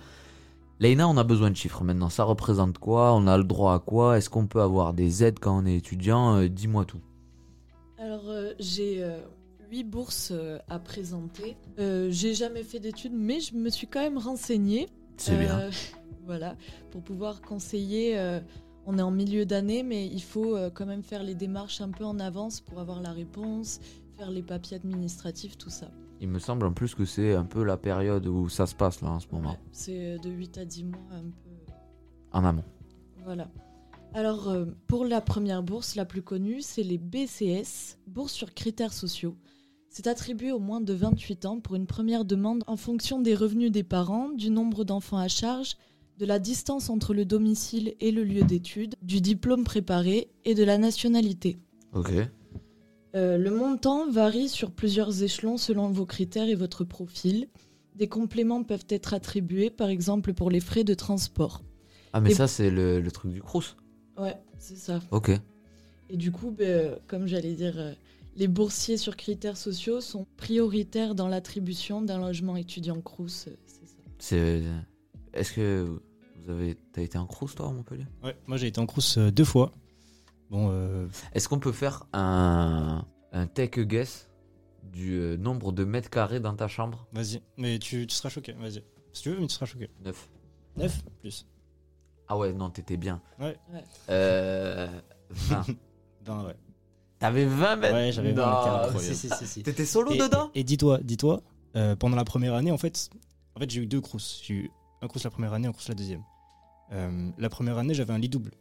Leïna, 0.79 1.07
on 1.07 1.17
a 1.17 1.23
besoin 1.23 1.49
de 1.49 1.55
chiffres 1.55 1.83
maintenant. 1.83 2.09
Ça 2.09 2.23
représente 2.23 2.77
quoi? 2.77 3.13
On 3.13 3.27
a 3.27 3.37
le 3.37 3.43
droit 3.43 3.73
à 3.73 3.79
quoi? 3.79 4.17
Est-ce 4.17 4.29
qu'on 4.29 4.45
peut 4.47 4.61
avoir 4.61 4.93
des 4.93 5.23
aides 5.23 5.39
quand 5.39 5.57
on 5.61 5.65
est 5.65 5.75
étudiant? 5.75 6.37
Euh, 6.37 6.49
Dis-moi 6.49 6.85
tout. 6.85 6.99
Alors, 8.17 8.31
euh, 8.31 8.53
j'ai 8.57 9.03
euh, 9.03 9.19
huit 9.69 9.83
bourses 9.83 10.31
euh, 10.31 10.57
à 10.69 10.79
présenter. 10.79 11.55
Euh, 11.77 12.09
j'ai 12.09 12.33
jamais 12.33 12.63
fait 12.63 12.79
d'études, 12.79 13.13
mais 13.13 13.39
je 13.39 13.53
me 13.55 13.69
suis 13.69 13.85
quand 13.85 13.99
même 13.99 14.17
renseignée. 14.17 14.87
C'est 15.17 15.37
bien. 15.37 15.69
Voilà, 16.25 16.57
pour 16.91 17.01
pouvoir 17.03 17.41
conseiller. 17.41 18.19
on 18.85 18.97
est 18.97 19.01
en 19.01 19.11
milieu 19.11 19.45
d'année, 19.45 19.81
mais 19.81 20.07
il 20.07 20.21
faut 20.21 20.57
quand 20.73 20.85
même 20.85 21.01
faire 21.01 21.23
les 21.23 21.35
démarches 21.35 21.79
un 21.79 21.87
peu 21.87 22.03
en 22.03 22.19
avance 22.19 22.59
pour 22.59 22.81
avoir 22.81 23.01
la 23.01 23.13
réponse, 23.13 23.79
faire 24.17 24.29
les 24.29 24.43
papiers 24.43 24.75
administratifs, 24.75 25.57
tout 25.57 25.69
ça. 25.69 25.89
Il 26.19 26.27
me 26.27 26.39
semble 26.39 26.65
en 26.65 26.73
plus 26.73 26.95
que 26.95 27.05
c'est 27.05 27.33
un 27.33 27.45
peu 27.45 27.63
la 27.63 27.77
période 27.77 28.27
où 28.27 28.49
ça 28.49 28.65
se 28.65 28.75
passe 28.75 28.99
là 29.01 29.11
en 29.11 29.21
ce 29.21 29.27
moment. 29.31 29.51
Ouais, 29.51 29.59
c'est 29.71 30.19
de 30.19 30.29
8 30.29 30.57
à 30.57 30.65
10 30.65 30.83
mois 30.83 30.99
un 31.13 31.21
peu. 31.21 31.73
En 32.33 32.43
amont. 32.43 32.65
Voilà. 33.23 33.47
Alors, 34.13 34.49
euh, 34.49 34.65
pour 34.87 35.05
la 35.05 35.21
première 35.21 35.61
bourse, 35.63 35.95
la 35.95 36.05
plus 36.05 36.21
connue, 36.23 36.61
c'est 36.61 36.83
les 36.83 36.97
BCS, 36.97 37.97
bourses 38.07 38.33
sur 38.33 38.53
critères 38.53 38.93
sociaux. 38.93 39.35
C'est 39.89 40.07
attribué 40.07 40.51
aux 40.51 40.59
moins 40.59 40.81
de 40.81 40.93
28 40.93 41.45
ans 41.45 41.59
pour 41.59 41.75
une 41.75 41.85
première 41.87 42.25
demande 42.25 42.63
en 42.67 42.77
fonction 42.77 43.21
des 43.21 43.35
revenus 43.35 43.71
des 43.71 43.83
parents, 43.83 44.29
du 44.29 44.49
nombre 44.49 44.83
d'enfants 44.83 45.17
à 45.17 45.27
charge, 45.27 45.75
de 46.17 46.25
la 46.25 46.39
distance 46.39 46.89
entre 46.89 47.13
le 47.13 47.25
domicile 47.25 47.93
et 47.99 48.11
le 48.11 48.23
lieu 48.23 48.41
d'études, 48.41 48.95
du 49.03 49.21
diplôme 49.21 49.63
préparé 49.63 50.31
et 50.45 50.55
de 50.55 50.63
la 50.63 50.77
nationalité. 50.79 51.57
Ok. 51.93 52.11
Euh, 53.15 53.37
le 53.37 53.51
montant 53.51 54.09
varie 54.09 54.49
sur 54.49 54.71
plusieurs 54.71 55.23
échelons 55.23 55.57
selon 55.57 55.89
vos 55.89 56.05
critères 56.05 56.49
et 56.49 56.55
votre 56.55 56.83
profil. 56.83 57.47
Des 57.95 58.07
compléments 58.07 58.63
peuvent 58.63 58.85
être 58.89 59.13
attribués, 59.13 59.69
par 59.69 59.89
exemple 59.89 60.33
pour 60.33 60.49
les 60.51 60.59
frais 60.59 60.83
de 60.83 60.93
transport. 60.95 61.61
Ah 62.13 62.19
mais 62.21 62.31
Et- 62.31 62.35
ça 62.35 62.47
c'est 62.47 62.69
le, 62.71 62.99
le 62.99 63.11
truc 63.11 63.31
du 63.31 63.41
Crous. 63.41 63.75
Ouais, 64.17 64.35
c'est 64.59 64.77
ça. 64.77 64.99
Ok. 65.11 65.31
Et 66.09 66.17
du 66.17 66.31
coup, 66.31 66.51
ben, 66.51 66.65
euh, 66.67 66.95
comme 67.07 67.27
j'allais 67.27 67.53
dire, 67.53 67.73
euh, 67.77 67.93
les 68.35 68.47
boursiers 68.47 68.97
sur 68.97 69.15
critères 69.17 69.57
sociaux 69.57 69.99
sont 70.01 70.25
prioritaires 70.37 71.15
dans 71.15 71.27
l'attribution 71.27 72.01
d'un 72.01 72.19
logement 72.19 72.55
étudiant 72.55 72.99
Crous. 73.01 73.47
euh, 73.47 73.51
c'est 73.65 73.87
ça. 73.87 73.95
C'est. 74.19 74.63
Est-ce 75.33 75.53
que 75.53 75.99
vous 76.37 76.49
avez. 76.49 76.75
T'as 76.93 77.01
été 77.01 77.17
en 77.17 77.25
Crous 77.25 77.53
toi 77.55 77.67
à 77.67 77.71
Montpellier? 77.71 78.05
Ouais, 78.23 78.35
moi 78.47 78.57
j'ai 78.57 78.67
été 78.67 78.79
en 78.79 78.85
Crous 78.85 79.17
deux 79.17 79.43
fois. 79.45 79.71
Bon, 80.49 80.69
euh, 80.71 81.07
Est-ce 81.33 81.49
qu'on 81.49 81.59
peut 81.59 81.73
faire 81.73 82.05
un, 82.13 83.05
un 83.33 83.47
take 83.47 83.81
a 83.81 83.83
guess 83.83 84.29
du 84.93 85.35
nombre 85.37 85.73
de 85.73 85.83
mètres 85.83 86.09
carrés 86.09 86.39
dans 86.39 86.55
ta 86.55 86.69
chambre? 86.69 87.05
Vas-y, 87.11 87.41
mais 87.57 87.77
tu, 87.79 88.07
tu 88.07 88.15
seras 88.15 88.29
choqué, 88.29 88.53
vas-y. 88.53 88.81
Si 89.11 89.23
tu 89.23 89.31
veux, 89.31 89.39
mais 89.41 89.47
tu 89.47 89.53
seras 89.55 89.65
choqué. 89.65 89.89
9. 90.05 90.29
9 90.77 91.03
plus. 91.19 91.45
Ah 92.27 92.37
ouais, 92.37 92.53
non, 92.53 92.69
t'étais 92.69 92.97
bien. 92.97 93.21
Ouais. 93.39 93.55
Euh. 94.09 94.87
20. 95.29 95.65
20, 96.25 96.43
ouais. 96.47 96.55
T'avais 97.19 97.45
20 97.45 97.75
mètres 97.77 97.93
Ouais, 97.95 98.11
j'avais 98.11 98.33
20 98.33 98.45
Non, 98.45 98.63
carré. 98.63 98.99
c'est- 98.99 99.13
Si, 99.13 99.29
si, 99.29 99.35
si, 99.35 99.47
si. 99.47 99.63
T'étais 99.63 99.85
solo 99.85 100.11
Et, 100.13 100.17
dedans 100.17 100.51
et 100.53 100.63
dis-toi, 100.63 100.99
dis-toi, 101.03 101.41
euh, 101.75 101.95
pendant 101.95 102.15
la 102.15 102.25
première 102.25 102.53
année, 102.53 102.71
en 102.71 102.77
fait, 102.77 103.09
en 103.55 103.59
fait 103.59 103.69
j'ai 103.69 103.81
eu 103.81 103.87
deux 103.87 104.01
crousses. 104.01 104.41
J'ai 104.45 104.53
eu 104.53 104.71
un 105.01 105.07
crous 105.07 105.23
la 105.23 105.29
première 105.31 105.53
année, 105.53 105.67
un 105.67 105.71
crous 105.71 105.87
la 105.89 105.95
deuxième. 105.95 106.21
Euh, 106.93 107.29
la 107.37 107.49
première 107.49 107.77
année, 107.77 107.93
j'avais 107.93 108.13
un 108.13 108.19
lit 108.19 108.29
double. 108.29 108.51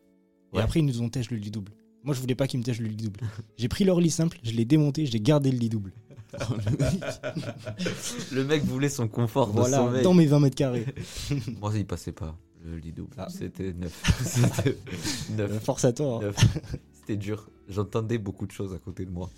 Et 0.52 0.57
Ouais. 0.57 0.62
après, 0.62 0.81
ils 0.81 0.87
nous 0.87 1.02
ont 1.02 1.09
tèche 1.09 1.31
le 1.31 1.37
lit 1.37 1.50
double. 1.50 1.72
Moi, 2.02 2.14
je 2.14 2.20
voulais 2.20 2.35
pas 2.37 2.46
qu'ils 2.46 2.61
me 2.61 2.64
tèchent 2.64 2.79
le 2.81 2.88
lit 2.88 2.96
double. 3.05 3.20
j'ai 3.57 3.68
pris 3.68 3.85
leur 3.85 4.00
lit 4.00 4.11
simple, 4.11 4.38
je 4.42 4.52
l'ai 4.52 4.64
démonté, 4.64 5.07
j'ai 5.07 5.20
gardé 5.20 5.50
le 5.50 5.59
lit 5.59 5.68
double. 5.68 5.92
Le 8.33 8.44
mec 8.44 8.62
voulait 8.64 8.88
son 8.88 9.09
confort 9.09 9.46
de 9.48 9.52
voilà, 9.52 9.79
sommeil. 9.79 10.02
dans 10.02 10.12
mes 10.14 10.26
20 10.26 10.40
mètres 10.40 10.57
carrés. 10.57 10.87
Moi, 11.61 11.72
il 11.76 11.87
passait 11.87 12.12
pas 12.12 12.37
double. 12.94 13.14
Ah. 13.16 13.29
C'était 13.29 13.72
9. 13.72 14.02
C'était 14.24 14.76
Euh, 15.33 15.48
9. 15.48 15.59
Force 15.62 15.85
à 15.85 15.92
toi. 15.92 16.16
hein. 16.22 16.26
9. 16.26 16.37
C'était 16.92 17.16
dur. 17.16 17.48
J'entendais 17.68 18.18
beaucoup 18.18 18.46
de 18.46 18.52
choses 18.52 18.72
à 18.74 18.79
côté 18.79 19.05
de 19.05 19.11
moi. 19.11 19.29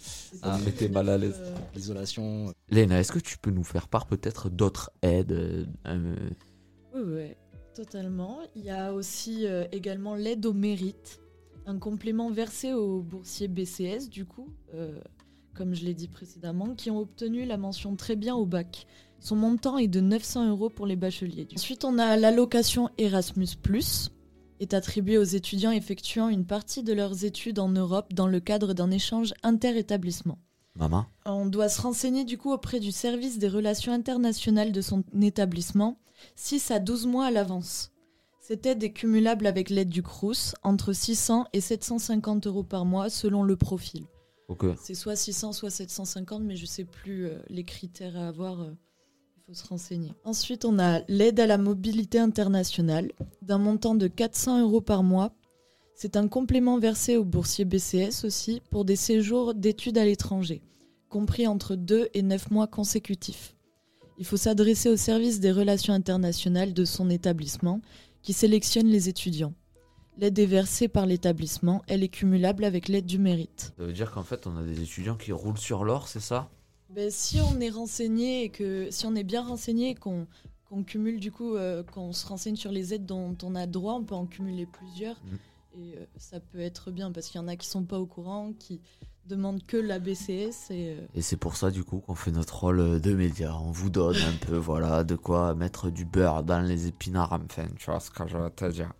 Ah, 0.43 0.59
mais 0.65 0.73
t'es 0.73 0.85
neuf, 0.87 0.93
mal 0.95 1.09
à 1.09 1.19
l'aise. 1.19 1.37
euh, 1.41 1.55
L'isolation. 1.75 2.53
Léna, 2.71 3.01
est-ce 3.01 3.13
que 3.13 3.19
tu 3.19 3.39
peux 3.39 3.51
nous 3.51 3.65
faire 3.65 3.89
part 3.89 4.07
peut-être 4.07 4.51
d'autres 4.51 4.91
aides 5.03 5.33
euh, 5.33 5.65
euh, 5.87 6.15
Oui, 6.95 7.01
oui, 7.07 7.35
totalement. 7.75 8.39
Il 8.55 8.65
y 8.65 8.71
a 8.71 8.93
aussi 8.93 9.47
euh, 9.47 9.65
également 9.73 10.15
l'aide 10.15 10.45
au 10.47 10.53
mérite, 10.53 11.21
un 11.67 11.79
complément 11.79 12.31
versé 12.31 12.73
aux 12.75 13.01
boursiers 13.03 13.49
BCS, 13.49 14.09
du 14.11 14.25
coup, 14.27 14.49
euh, 14.75 14.99
comme 15.55 15.75
je 15.75 15.85
l'ai 15.85 15.95
dit 15.95 16.09
précédemment, 16.09 16.75
qui 16.75 16.91
ont 16.91 16.99
obtenu 16.99 17.45
la 17.47 17.57
mention 17.57 17.97
très 17.97 18.17
bien 18.17 18.35
au 18.35 18.45
bac. 18.47 18.87
Son 19.21 19.37
montant 19.37 19.79
est 19.79 19.89
de 19.89 20.01
900 20.01 20.49
euros 20.49 20.71
pour 20.71 20.87
les 20.87 20.97
bacheliers. 20.97 21.49
Ensuite, 21.55 21.85
on 21.85 21.99
a 21.99 22.17
l'allocation 22.17 22.89
Erasmus, 22.99 23.49
est 24.61 24.75
attribuée 24.75 25.19
aux 25.19 25.25
étudiants 25.25 25.71
effectuant 25.71 26.29
une 26.29 26.45
partie 26.47 26.83
de 26.83 26.93
leurs 26.93 27.25
études 27.25 27.59
en 27.59 27.69
Europe 27.69 28.13
dans 28.13 28.27
le 28.27 28.41
cadre 28.41 28.75
d'un 28.75 28.91
échange 28.91 29.35
inter-établissement. 29.43 30.39
Maman 30.77 31.07
On 31.27 31.47
doit 31.47 31.69
se 31.69 31.81
renseigner 31.81 32.25
du 32.25 32.39
coup 32.39 32.53
auprès 32.53 32.81
du 32.81 32.93
service 32.93 33.39
des 33.39 33.49
relations 33.49 33.93
internationales 33.93 34.73
de 34.73 34.81
son 34.81 35.03
établissement 35.21 35.99
6 36.37 36.71
à 36.71 36.79
12 36.79 37.07
mois 37.07 37.27
à 37.27 37.31
l'avance. 37.31 37.91
Cette 38.41 38.65
aide 38.67 38.83
est 38.83 38.93
cumulable 38.93 39.47
avec 39.47 39.71
l'aide 39.71 39.91
du 39.91 40.03
CRUS 40.03 40.55
entre 40.63 40.93
600 40.93 41.47
et 41.53 41.61
750 41.61 42.47
euros 42.47 42.63
par 42.63 42.85
mois 42.85 43.11
selon 43.11 43.43
le 43.43 43.57
profil. 43.57 44.05
Ok. 44.49 44.65
C'est 44.81 44.95
soit 44.95 45.17
600 45.17 45.53
soit 45.53 45.71
750 45.71 46.43
mais 46.43 46.57
je 46.57 46.65
sais 46.65 46.85
plus 46.85 47.27
euh, 47.27 47.39
les 47.51 47.65
critères 47.65 48.17
à 48.17 48.29
avoir. 48.29 48.63
euh, 48.63 48.73
Ensuite 50.25 50.65
on 50.65 50.79
a 50.79 51.01
l'aide 51.09 51.41
à 51.41 51.47
la 51.47 51.59
mobilité 51.59 52.19
internationale 52.19 53.13
d'un 53.43 53.59
montant 53.59 53.95
de 53.95 54.07
400 54.07 54.63
euros 54.63 54.81
par 54.81 55.03
mois. 55.03 55.33
C'est 55.95 56.17
un 56.17 56.29
complément 56.29 56.79
versé 56.79 57.17
aux 57.17 57.25
boursiers 57.25 57.65
BCS 57.65 58.25
aussi 58.25 58.63
pour 58.71 58.85
des 58.85 58.97
séjours 58.97 59.55
d'études 59.55 59.99
à 59.99 60.05
l'étranger 60.05 60.63
compris 61.09 61.47
entre 61.47 61.75
2 61.75 62.09
et 62.15 62.23
9 62.23 62.51
mois 62.51 62.67
consécutifs. 62.67 63.57
Il 64.19 64.25
faut 64.25 64.37
s'adresser 64.37 64.89
au 64.89 64.97
service 64.97 65.41
des 65.41 65.53
relations 65.53 65.95
internationales 65.95 66.75
de 66.75 66.85
son 66.85 67.09
établissement 67.11 67.81
qui 68.23 68.33
sélectionne 68.33 68.89
les 68.89 69.09
étudiants. 69.09 69.55
L'aide 70.19 70.39
est 70.39 70.47
versée 70.47 70.89
par 70.89 71.07
l'établissement, 71.07 71.83
elle 71.87 72.03
est 72.03 72.09
cumulable 72.09 72.65
avec 72.65 72.89
l'aide 72.89 73.07
du 73.07 73.19
mérite. 73.19 73.73
Ça 73.79 73.85
veut 73.85 73.93
dire 73.93 74.11
qu'en 74.11 74.25
fait, 74.25 74.49
on 74.49 74.57
a 74.57 74.63
des 74.63 74.83
étudiants 74.83 75.15
qui 75.15 75.31
roulent 75.31 75.59
sur 75.59 75.85
l'or, 75.85 76.09
c'est 76.09 76.21
ça? 76.21 76.51
Ben, 76.91 77.11
si 77.11 77.39
on 77.41 77.61
est 77.61 77.71
renseigné 77.71 78.45
et 78.45 78.49
que 78.49 78.91
si 78.91 79.07
on 79.07 79.15
est 79.15 79.25
bien 79.25 79.43
renseigné 79.43 79.91
et 79.91 79.95
qu'on 79.95 80.27
cumule 80.85 81.21
du 81.21 81.31
coup, 81.31 81.55
euh, 81.55 81.83
qu'on 81.83 82.13
se 82.13 82.27
renseigne 82.27 82.57
sur 82.57 82.73
les 82.73 82.95
aides 82.95 83.07
dont 83.07 83.37
on 83.43 83.55
a 83.55 83.67
droit, 83.67 83.95
on 83.95 84.05
peut 84.05 84.15
en 84.15 84.27
cumuler 84.27 84.67
plusieurs. 84.67 85.17
Mhm. 85.25 85.39
Et 85.81 85.95
euh, 85.97 86.05
ça 86.17 86.41
peut 86.41 86.61
être 86.61 86.91
bien 86.91 87.13
parce 87.13 87.29
qu'il 87.29 87.41
y 87.41 87.45
en 87.45 87.49
a 87.49 87.57
qui 87.57 87.69
sont 87.69 87.85
pas 87.85 87.99
au 87.99 88.07
courant, 88.07 88.53
qui 88.59 88.81
demandent 89.27 89.63
que 89.67 89.77
la 89.77 89.99
BCS 89.99 90.71
et 90.71 90.97
euh, 90.97 91.07
Et 91.15 91.21
c'est 91.21 91.37
pour 91.37 91.57
ça, 91.57 91.71
du 91.71 91.85
coup, 91.85 91.99
qu'on 91.99 92.15
fait 92.15 92.31
notre 92.31 92.59
rôle 92.59 93.01
de 93.01 93.13
média. 93.13 93.55
On 93.61 93.71
vous 93.71 93.91
donne 93.91 94.17
un 94.17 94.47
peu, 94.47 94.57
voilà, 94.57 95.05
de 95.05 95.15
quoi 95.15 95.55
mettre 95.55 95.91
du 95.91 96.07
beurre 96.07 96.43
dans 96.43 96.61
les 96.61 96.87
épinards, 96.87 97.33
enfin, 97.33 97.67
tu 97.77 97.91
vois 97.91 98.01
ce 98.01 98.11
que 98.11 98.27
je 98.27 98.37
veux 98.39 98.51
te 98.51 98.65
dire. 98.71 98.93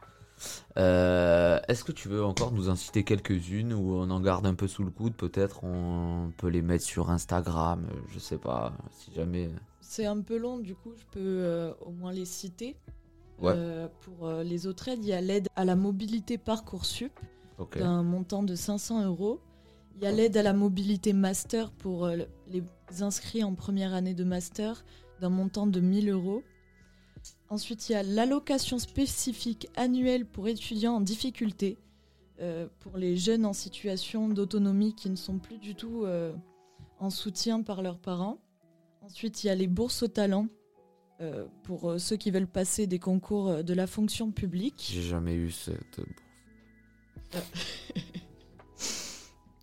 Euh, 0.77 1.59
Est-ce 1.69 1.85
que 1.85 1.93
tu 1.93 2.09
veux 2.09 2.25
encore 2.25 2.53
nous 2.53 2.69
en 2.69 2.77
citer 2.77 3.05
quelques-unes 3.05 3.73
ou 3.73 3.95
on 3.95 4.11
en 4.11 4.21
garde 4.21 4.47
un 4.47 4.55
peu 4.55 4.69
sous 4.69 4.85
le 4.85 4.91
coude 4.91 5.15
Peut-être? 5.15 5.65
On 5.65 6.31
peut 6.37 6.49
les 6.49 6.63
mettre 6.63 6.85
sur 6.85 7.11
Instagram, 7.11 7.87
je 8.13 8.19
sais 8.19 8.39
pas, 8.39 8.73
si 8.99 9.13
jamais. 9.15 9.51
C'est 9.81 10.07
un 10.07 10.21
peu 10.21 10.37
long, 10.37 10.59
du 10.59 10.75
coup, 10.75 10.93
je 10.97 11.05
peux 11.11 11.21
euh, 11.21 11.73
au 11.81 11.91
moins 11.91 12.13
les 12.13 12.25
citer. 12.25 12.77
Ouais. 13.41 13.53
Euh, 13.57 13.89
pour 14.01 14.29
les 14.43 14.67
autres 14.67 14.89
aides, 14.89 15.01
il 15.03 15.09
y 15.09 15.13
a 15.13 15.21
l'aide 15.21 15.49
à 15.57 15.65
la 15.65 15.77
mobilité 15.77 16.39
Parcoursup 16.39 17.13
Ok. 17.59 17.79
d'un 17.79 18.03
montant 18.03 18.43
de 18.43 18.55
500 18.55 19.05
euros. 19.05 19.41
Il 19.97 20.05
y 20.05 20.07
a 20.07 20.13
l'aide 20.13 20.37
à 20.37 20.43
la 20.45 20.53
mobilité 20.53 21.13
master 21.13 21.71
pour 21.73 22.07
les 22.09 22.63
inscrits 23.01 23.43
en 23.43 23.55
première 23.55 23.95
année 23.95 24.15
de 24.15 24.23
master 24.23 24.85
d'un 25.21 25.29
montant 25.29 25.67
de 25.67 25.81
1000 25.81 26.09
euros. 26.11 26.43
Ensuite, 27.51 27.89
il 27.89 27.93
y 27.93 27.95
a 27.95 28.03
l'allocation 28.03 28.79
spécifique 28.79 29.69
annuelle 29.75 30.27
pour 30.27 30.49
étudiants 30.49 30.97
en 30.97 31.01
difficulté 31.01 31.79
euh, 32.41 32.69
pour 32.81 32.99
les 32.99 33.17
jeunes 33.17 33.47
en 33.47 33.55
situation 33.55 34.29
d'autonomie 34.29 34.95
qui 34.95 35.09
ne 35.09 35.17
sont 35.17 35.39
plus 35.39 35.59
du 35.59 35.75
tout 35.75 36.05
euh, 36.05 36.33
en 36.99 37.11
soutien 37.11 37.63
par 37.63 37.81
leurs 37.81 37.99
parents. 37.99 38.39
Ensuite, 39.01 39.43
il 39.43 39.47
y 39.47 39.51
a 39.51 39.55
les 39.55 39.67
bourses 39.67 40.03
au 40.03 40.09
talent 40.09 40.47
euh, 41.21 41.47
pour 41.63 41.95
ceux 41.99 42.17
qui 42.17 42.31
veulent 42.31 42.47
passer 42.47 42.87
des 42.87 42.99
concours 42.99 43.65
de 43.65 43.75
la 43.75 43.87
fonction 43.87 44.31
publique. 44.31 44.91
J'ai 44.93 45.03
jamais 45.03 45.35
eu 45.35 45.51
cette 45.51 45.97
bourse. 45.97 47.45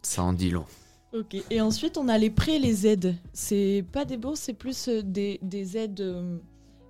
Ça 0.02 0.24
en 0.24 0.34
dit 0.34 0.50
long. 0.50 0.65
Ok. 1.13 1.38
Et 1.52 1.62
ensuite, 1.62 1.98
on 1.98 2.08
a 2.08 2.17
les 2.17 2.32
prêts 2.32 2.56
et 2.56 2.60
les 2.60 2.88
aides. 2.88 3.15
C'est 3.32 3.86
pas 3.91 4.06
des 4.06 4.17
bourses, 4.17 4.39
c'est 4.41 4.54
plus 4.54 4.89
des, 4.89 5.39
des 5.43 5.78
aides 5.78 6.41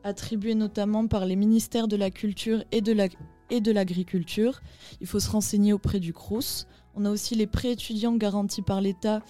attribuées 0.05 0.55
notamment 0.55 1.07
par 1.07 1.25
les 1.25 1.35
ministères 1.35 1.89
de 1.89 1.97
la 1.97 2.11
Culture 2.11 2.63
et 2.71 2.79
de 2.79 2.93
la 2.93 3.07
et 3.49 3.61
de 3.61 3.71
l'agriculture. 3.71 4.61
Il 5.01 5.07
faut 5.07 5.19
se 5.19 5.29
renseigner 5.29 5.73
auprès 5.73 5.99
du 5.99 6.13
CRUS. 6.13 6.65
On 6.95 7.05
a 7.05 7.11
aussi 7.11 7.35
les 7.35 7.45
prêts 7.45 7.73
étudiants 7.73 8.15
garantis 8.15 8.63
par 8.63 8.81
l'État, 8.81 9.21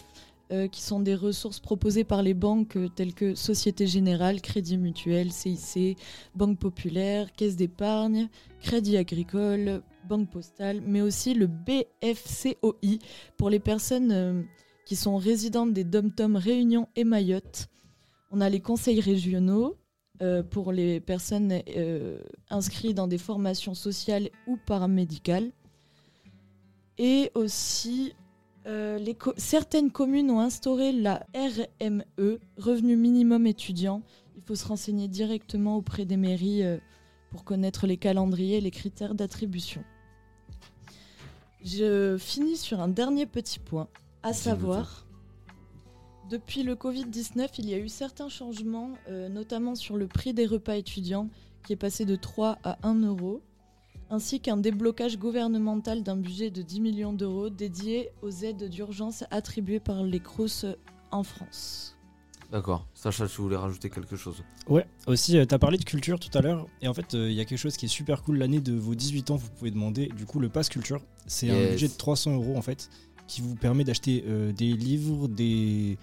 euh, 0.52 0.68
qui 0.68 0.84
sont 0.84 1.00
des 1.00 1.16
ressources 1.16 1.60
proposées 1.60 2.04
par 2.04 2.22
les 2.22 2.36
banques 2.36 2.78
euh, 2.78 2.88
telles 2.88 3.16
que 3.16 3.34
Société 3.34 3.88
Générale, 3.88 4.42
Crédit 4.42 4.78
Mutuel, 4.78 5.32
CIC, 5.32 5.98
Banque 6.36 6.60
Populaire, 6.60 7.34
Caisse 7.34 7.56
d'épargne, 7.56 8.30
Crédit 8.62 8.96
Agricole, 8.96 9.82
Banque 10.08 10.30
Postale, 10.30 10.82
mais 10.86 11.02
aussi 11.02 11.34
le 11.34 11.48
BFCOI 11.48 13.00
pour 13.38 13.50
les 13.50 13.60
personnes 13.60 14.12
euh, 14.12 14.44
qui 14.86 14.96
sont 14.96 15.18
résidentes 15.18 15.74
des 15.74 15.84
dom-tom 15.84 16.36
Réunion 16.36 16.88
et 16.96 17.06
Mayotte. 17.06 17.68
On 18.30 18.40
a 18.40 18.48
les 18.48 18.60
conseils 18.60 19.00
régionaux 19.00 19.76
euh, 20.22 20.44
pour 20.44 20.72
les 20.72 21.00
personnes 21.00 21.62
euh, 21.76 22.18
inscrites 22.50 22.96
dans 22.96 23.08
des 23.08 23.18
formations 23.18 23.74
sociales 23.74 24.30
ou 24.48 24.58
paramédicales. 24.66 25.52
Et 26.98 27.32
aussi, 27.36 28.14
euh, 28.68 28.98
les 28.98 29.14
co- 29.16 29.34
certaines 29.38 29.92
communes 29.92 30.32
ont 30.32 30.40
instauré 30.40 30.92
la 30.94 31.26
RME, 31.36 32.40
Revenu 32.58 32.96
Minimum 32.96 33.46
Étudiant. 33.48 34.02
Il 34.38 34.42
faut 34.42 34.56
se 34.56 34.66
renseigner 34.66 35.08
directement 35.08 35.76
auprès 35.78 36.06
des 36.06 36.18
mairies 36.18 36.64
pour 37.32 37.44
connaître 37.44 37.86
les 37.88 37.98
calendriers 37.98 38.58
et 38.58 38.62
les 38.62 38.72
critères 38.72 39.16
d'attribution. 39.16 39.84
Je 41.64 42.18
finis 42.20 42.58
sur 42.58 42.80
un 42.80 42.88
dernier 42.88 43.26
petit 43.26 43.60
point, 43.60 43.88
à 44.24 44.34
savoir, 44.34 45.05
depuis 46.30 46.64
le 46.64 46.76
Covid-19, 46.76 47.50
il 47.60 47.70
y 47.70 47.74
a 47.74 47.78
eu 47.78 47.90
certains 47.90 48.30
changements, 48.30 48.92
euh, 49.10 49.30
notamment 49.30 49.76
sur 49.76 49.96
le 49.96 50.08
prix 50.08 50.34
des 50.34 50.46
repas 50.46 50.76
étudiants, 50.76 51.30
qui 51.66 51.74
est 51.74 51.78
passé 51.78 52.06
de 52.06 52.16
3 52.16 52.58
à 52.64 52.78
1 52.84 53.02
euro, 53.04 53.42
ainsi 54.10 54.40
qu'un 54.40 54.58
déblocage 54.58 55.18
gouvernemental 55.18 56.04
d'un 56.04 56.16
budget 56.16 56.50
de 56.50 56.62
10 56.62 56.82
millions 56.82 57.14
d'euros 57.14 57.50
dédié 57.50 58.10
aux 58.22 58.32
aides 58.32 58.70
d'urgence 58.70 59.24
attribuées 59.32 59.80
par 59.80 60.04
les 60.04 60.20
CROUS 60.20 60.66
en 61.12 61.24
France. 61.24 61.96
D'accord. 62.52 62.88
Sacha, 62.94 63.28
tu 63.28 63.42
voulais 63.42 63.56
rajouter 63.56 63.90
quelque 63.90 64.16
chose? 64.16 64.44
Ouais, 64.68 64.86
aussi, 65.08 65.34
tu 65.48 65.54
as 65.56 65.60
parlé 65.60 65.78
de 65.78 65.84
culture 65.84 66.20
tout 66.20 66.36
à 66.38 66.42
l'heure. 66.42 66.68
Et 66.82 66.88
en 66.88 66.94
fait, 66.94 67.14
il 67.14 67.34
y 67.34 67.42
a 67.42 67.46
quelque 67.46 67.58
chose 67.58 67.76
qui 67.76 67.86
est 67.86 67.90
super 67.90 68.22
cool. 68.22 68.38
L'année 68.38 68.62
de 68.62 68.74
vos 68.74 68.94
18 68.94 69.32
ans, 69.32 69.36
vous 69.36 69.50
pouvez 69.50 69.72
demander 69.72 70.08
du 70.08 70.26
coup 70.26 70.40
le 70.40 70.50
pass 70.50 70.70
culture. 70.70 71.02
C'est 71.26 71.50
un 71.50 71.72
budget 71.72 71.88
de 71.88 71.94
300 71.94 72.36
euros 72.36 72.56
en 72.56 72.62
fait, 72.62 72.90
qui 73.28 73.42
vous 73.42 73.56
permet 73.56 73.84
d'acheter 73.84 74.24
euh, 74.28 74.52
des 74.52 74.74
livres, 74.74 75.28
des, 75.28 75.98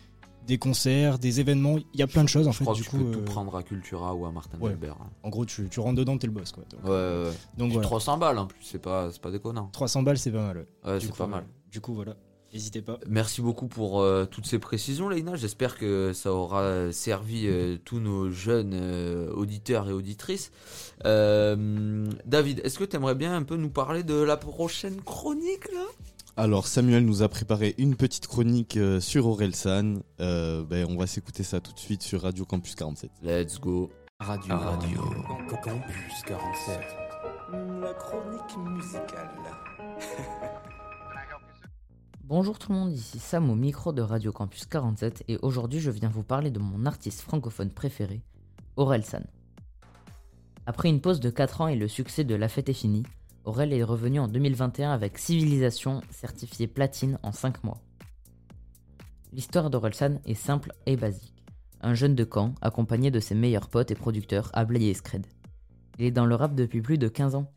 des 0.46 0.58
concerts, 0.58 1.18
des 1.18 1.40
événements. 1.40 1.78
Il 1.94 2.00
y 2.00 2.02
a 2.02 2.06
plein 2.06 2.24
de 2.24 2.28
choses 2.28 2.48
en 2.48 2.52
Je 2.52 2.58
fait. 2.58 2.64
crois 2.64 2.74
Du 2.74 2.82
que 2.84 2.90
coup, 2.90 2.98
tu 2.98 3.04
peux 3.04 3.12
tout 3.12 3.18
euh, 3.20 3.24
prendre 3.24 3.56
à 3.56 3.62
Cultura 3.62 4.14
ou 4.14 4.26
à 4.26 4.32
Martin 4.32 4.58
ouais. 4.60 4.70
Delbert. 4.70 4.96
hein. 5.00 5.10
en 5.22 5.28
gros, 5.28 5.44
tu, 5.44 5.68
tu 5.68 5.80
rentres 5.80 5.96
dedans, 5.96 6.18
t'es 6.18 6.26
le 6.26 6.32
boss 6.32 6.52
quoi. 6.52 6.64
Donc, 6.70 6.84
Ouais, 6.84 6.90
ouais, 6.90 7.24
ouais. 7.24 7.30
donc 7.58 7.68
Puis 7.68 7.72
voilà. 7.74 7.86
300 7.88 8.18
balles 8.18 8.38
en 8.38 8.46
plus, 8.46 8.62
c'est 8.62 8.80
pas, 8.82 9.08
pas 9.20 9.30
déconnant. 9.30 9.68
300 9.72 10.02
balles, 10.02 10.18
c'est 10.18 10.32
pas 10.32 10.42
mal. 10.42 10.66
ouais. 10.84 10.98
C'est 11.00 11.14
pas 11.14 11.26
mal. 11.26 11.44
euh, 11.44 11.70
Du 11.70 11.80
coup, 11.80 11.94
voilà. 11.94 12.16
N'hésitez 12.52 12.82
pas. 12.82 12.98
Merci 13.08 13.40
beaucoup 13.40 13.66
pour 13.66 14.02
euh, 14.02 14.26
toutes 14.26 14.44
ces 14.44 14.58
précisions, 14.58 15.08
Leïna. 15.08 15.36
J'espère 15.36 15.78
que 15.78 16.12
ça 16.12 16.34
aura 16.34 16.92
servi 16.92 17.46
euh, 17.46 17.78
tous 17.82 17.98
nos 17.98 18.30
jeunes 18.30 18.74
euh, 18.74 19.32
auditeurs 19.32 19.88
et 19.88 19.92
auditrices. 19.94 20.52
Euh, 21.06 22.06
David, 22.26 22.60
est-ce 22.64 22.78
que 22.78 22.84
tu 22.84 22.96
aimerais 22.96 23.14
bien 23.14 23.34
un 23.34 23.42
peu 23.42 23.56
nous 23.56 23.70
parler 23.70 24.02
de 24.02 24.14
la 24.14 24.36
prochaine 24.36 25.00
chronique 25.00 25.70
là? 25.72 25.84
Alors 26.34 26.66
Samuel 26.66 27.04
nous 27.04 27.22
a 27.22 27.28
préparé 27.28 27.74
une 27.76 27.94
petite 27.94 28.26
chronique 28.26 28.78
euh, 28.78 29.00
sur 29.00 29.26
Orelsan. 29.26 29.96
Euh, 30.18 30.64
ben, 30.64 30.86
on 30.88 30.96
va 30.96 31.06
s'écouter 31.06 31.42
ça 31.42 31.60
tout 31.60 31.74
de 31.74 31.78
suite 31.78 32.02
sur 32.02 32.22
Radio 32.22 32.46
Campus 32.46 32.74
47. 32.74 33.10
Let's 33.22 33.60
go. 33.60 33.90
Radio, 34.18 34.56
radio. 34.56 35.00
Campus 35.62 36.22
47. 36.26 36.80
La 37.82 37.92
chronique 37.92 38.56
musicale. 38.66 39.30
Bonjour 42.24 42.58
tout 42.58 42.72
le 42.72 42.78
monde, 42.78 42.92
ici 42.92 43.18
Sam 43.18 43.50
au 43.50 43.54
micro 43.54 43.92
de 43.92 44.00
Radio 44.00 44.32
Campus 44.32 44.64
47 44.64 45.24
et 45.28 45.38
aujourd'hui 45.42 45.80
je 45.80 45.90
viens 45.90 46.08
vous 46.08 46.22
parler 46.22 46.50
de 46.50 46.58
mon 46.58 46.86
artiste 46.86 47.20
francophone 47.20 47.68
préféré, 47.68 48.22
Aurel 48.76 49.04
San. 49.04 49.26
Après 50.64 50.88
une 50.88 51.02
pause 51.02 51.20
de 51.20 51.28
4 51.28 51.60
ans 51.60 51.68
et 51.68 51.76
le 51.76 51.88
succès 51.88 52.24
de 52.24 52.34
La 52.34 52.48
Fête 52.48 52.70
est 52.70 52.72
finie, 52.72 53.02
Aurel 53.44 53.72
est 53.72 53.82
revenu 53.82 54.20
en 54.20 54.28
2021 54.28 54.92
avec 54.92 55.18
Civilisation 55.18 56.00
certifié 56.10 56.68
platine 56.68 57.18
en 57.22 57.32
5 57.32 57.64
mois. 57.64 57.80
L'histoire 59.32 59.68
d'Orelsan 59.68 60.20
est 60.26 60.34
simple 60.34 60.72
et 60.86 60.96
basique. 60.96 61.34
Un 61.80 61.94
jeune 61.94 62.14
de 62.14 62.28
Caen 62.30 62.54
accompagné 62.60 63.10
de 63.10 63.18
ses 63.18 63.34
meilleurs 63.34 63.68
potes 63.68 63.90
et 63.90 63.96
producteurs 63.96 64.50
Ablay 64.52 64.84
et 64.84 64.94
Scred. 64.94 65.26
Il 65.98 66.04
est 66.04 66.10
dans 66.12 66.26
le 66.26 66.36
rap 66.36 66.54
depuis 66.54 66.80
plus 66.80 66.98
de 66.98 67.08
15 67.08 67.34
ans. 67.34 67.50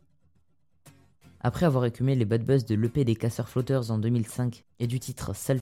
Après 1.40 1.66
avoir 1.66 1.84
écumé 1.84 2.16
les 2.16 2.24
bad 2.24 2.44
buzz 2.44 2.64
de 2.64 2.74
l'EP 2.74 3.04
des 3.04 3.14
Casseurs 3.14 3.48
Flotters 3.48 3.90
en 3.90 3.98
2005 3.98 4.64
et 4.80 4.88
du 4.88 4.98
titre 4.98 5.34
Self 5.34 5.60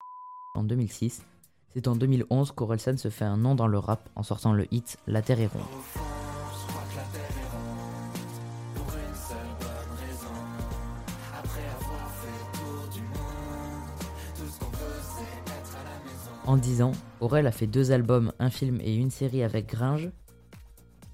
en 0.54 0.62
2006, 0.62 1.22
c'est 1.74 1.88
en 1.88 1.96
2011 1.96 2.52
qu'Orelsan 2.52 2.96
se 2.96 3.10
fait 3.10 3.24
un 3.24 3.36
nom 3.36 3.54
dans 3.54 3.66
le 3.66 3.78
rap 3.78 4.08
en 4.16 4.22
sortant 4.22 4.54
le 4.54 4.72
hit 4.72 4.96
La 5.06 5.20
Terre 5.20 5.40
est 5.40 5.48
ronde. 5.48 6.13
En 16.46 16.58
10 16.58 16.82
ans, 16.82 16.92
Aurel 17.20 17.46
a 17.46 17.52
fait 17.52 17.66
deux 17.66 17.90
albums, 17.90 18.30
un 18.38 18.50
film 18.50 18.78
et 18.82 18.94
une 18.94 19.10
série 19.10 19.42
avec 19.42 19.66
Gringe, 19.66 20.10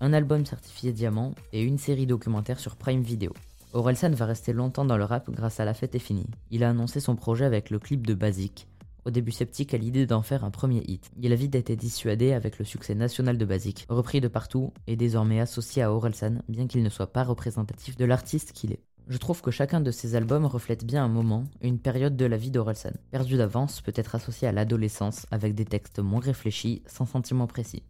un 0.01 0.13
album 0.13 0.45
certifié 0.45 0.93
diamant 0.93 1.37
et 1.53 1.63
une 1.63 1.79
série 1.79 2.07
documentaire 2.07 2.59
sur 2.59 2.75
Prime 2.75 3.03
Video. 3.03 3.33
Orelsan 3.73 4.11
va 4.11 4.27
rester 4.27 4.53
longtemps 4.53 4.85
dans 4.85 4.97
le 4.97 5.05
rap 5.05 5.31
grâce 5.31 5.61
à 5.61 5.65
La 5.65 5.73
Fête 5.73 5.95
est 5.95 6.01
finie. 6.01 6.27
Il 6.51 6.65
a 6.65 6.71
annoncé 6.71 6.99
son 6.99 7.15
projet 7.15 7.45
avec 7.45 7.71
le 7.71 7.79
clip 7.79 8.05
de 8.05 8.15
Basique. 8.15 8.67
Au 9.05 9.11
début 9.11 9.31
sceptique 9.31 9.73
à 9.73 9.79
l'idée 9.79 10.05
d'en 10.05 10.23
faire 10.23 10.45
un 10.45 10.51
premier 10.51 10.83
hit. 10.89 11.09
Il 11.23 11.33
a 11.33 11.37
vite 11.37 11.55
été 11.55 11.77
dissuadé 11.77 12.33
avec 12.33 12.59
le 12.59 12.65
succès 12.65 12.97
national 12.97 13.39
de 13.39 13.45
Basique, 13.45 13.87
repris 13.89 14.21
de 14.21 14.27
partout 14.27 14.73
et 14.89 14.97
désormais 14.97 15.39
associé 15.39 15.81
à 15.83 15.93
Orelsan, 15.93 16.43
bien 16.49 16.67
qu'il 16.67 16.83
ne 16.83 16.89
soit 16.89 17.13
pas 17.13 17.23
représentatif 17.23 17.97
de 17.97 18.05
l'artiste 18.05 18.51
qu'il 18.53 18.73
est. 18.73 18.83
Je 19.11 19.17
trouve 19.17 19.43
que 19.43 19.51
chacun 19.51 19.81
de 19.81 19.91
ces 19.91 20.15
albums 20.15 20.47
reflète 20.47 20.85
bien 20.85 21.05
un 21.05 21.09
moment, 21.09 21.43
une 21.63 21.81
période 21.81 22.17
de 22.17 22.27
la 22.27 22.37
vie 22.37 22.53
d'Orelsan. 22.53 22.93
Perdu 23.11 23.37
d'avance 23.37 23.81
peut 23.81 23.93
être 23.97 24.15
associé 24.15 24.47
à 24.47 24.53
l'adolescence 24.53 25.27
avec 25.33 25.57
des 25.57 25.65
textes 25.65 25.99
moins 25.99 26.21
réfléchis, 26.21 26.85
sans 26.87 27.07
sentiments 27.07 27.49
précis. 27.49 27.83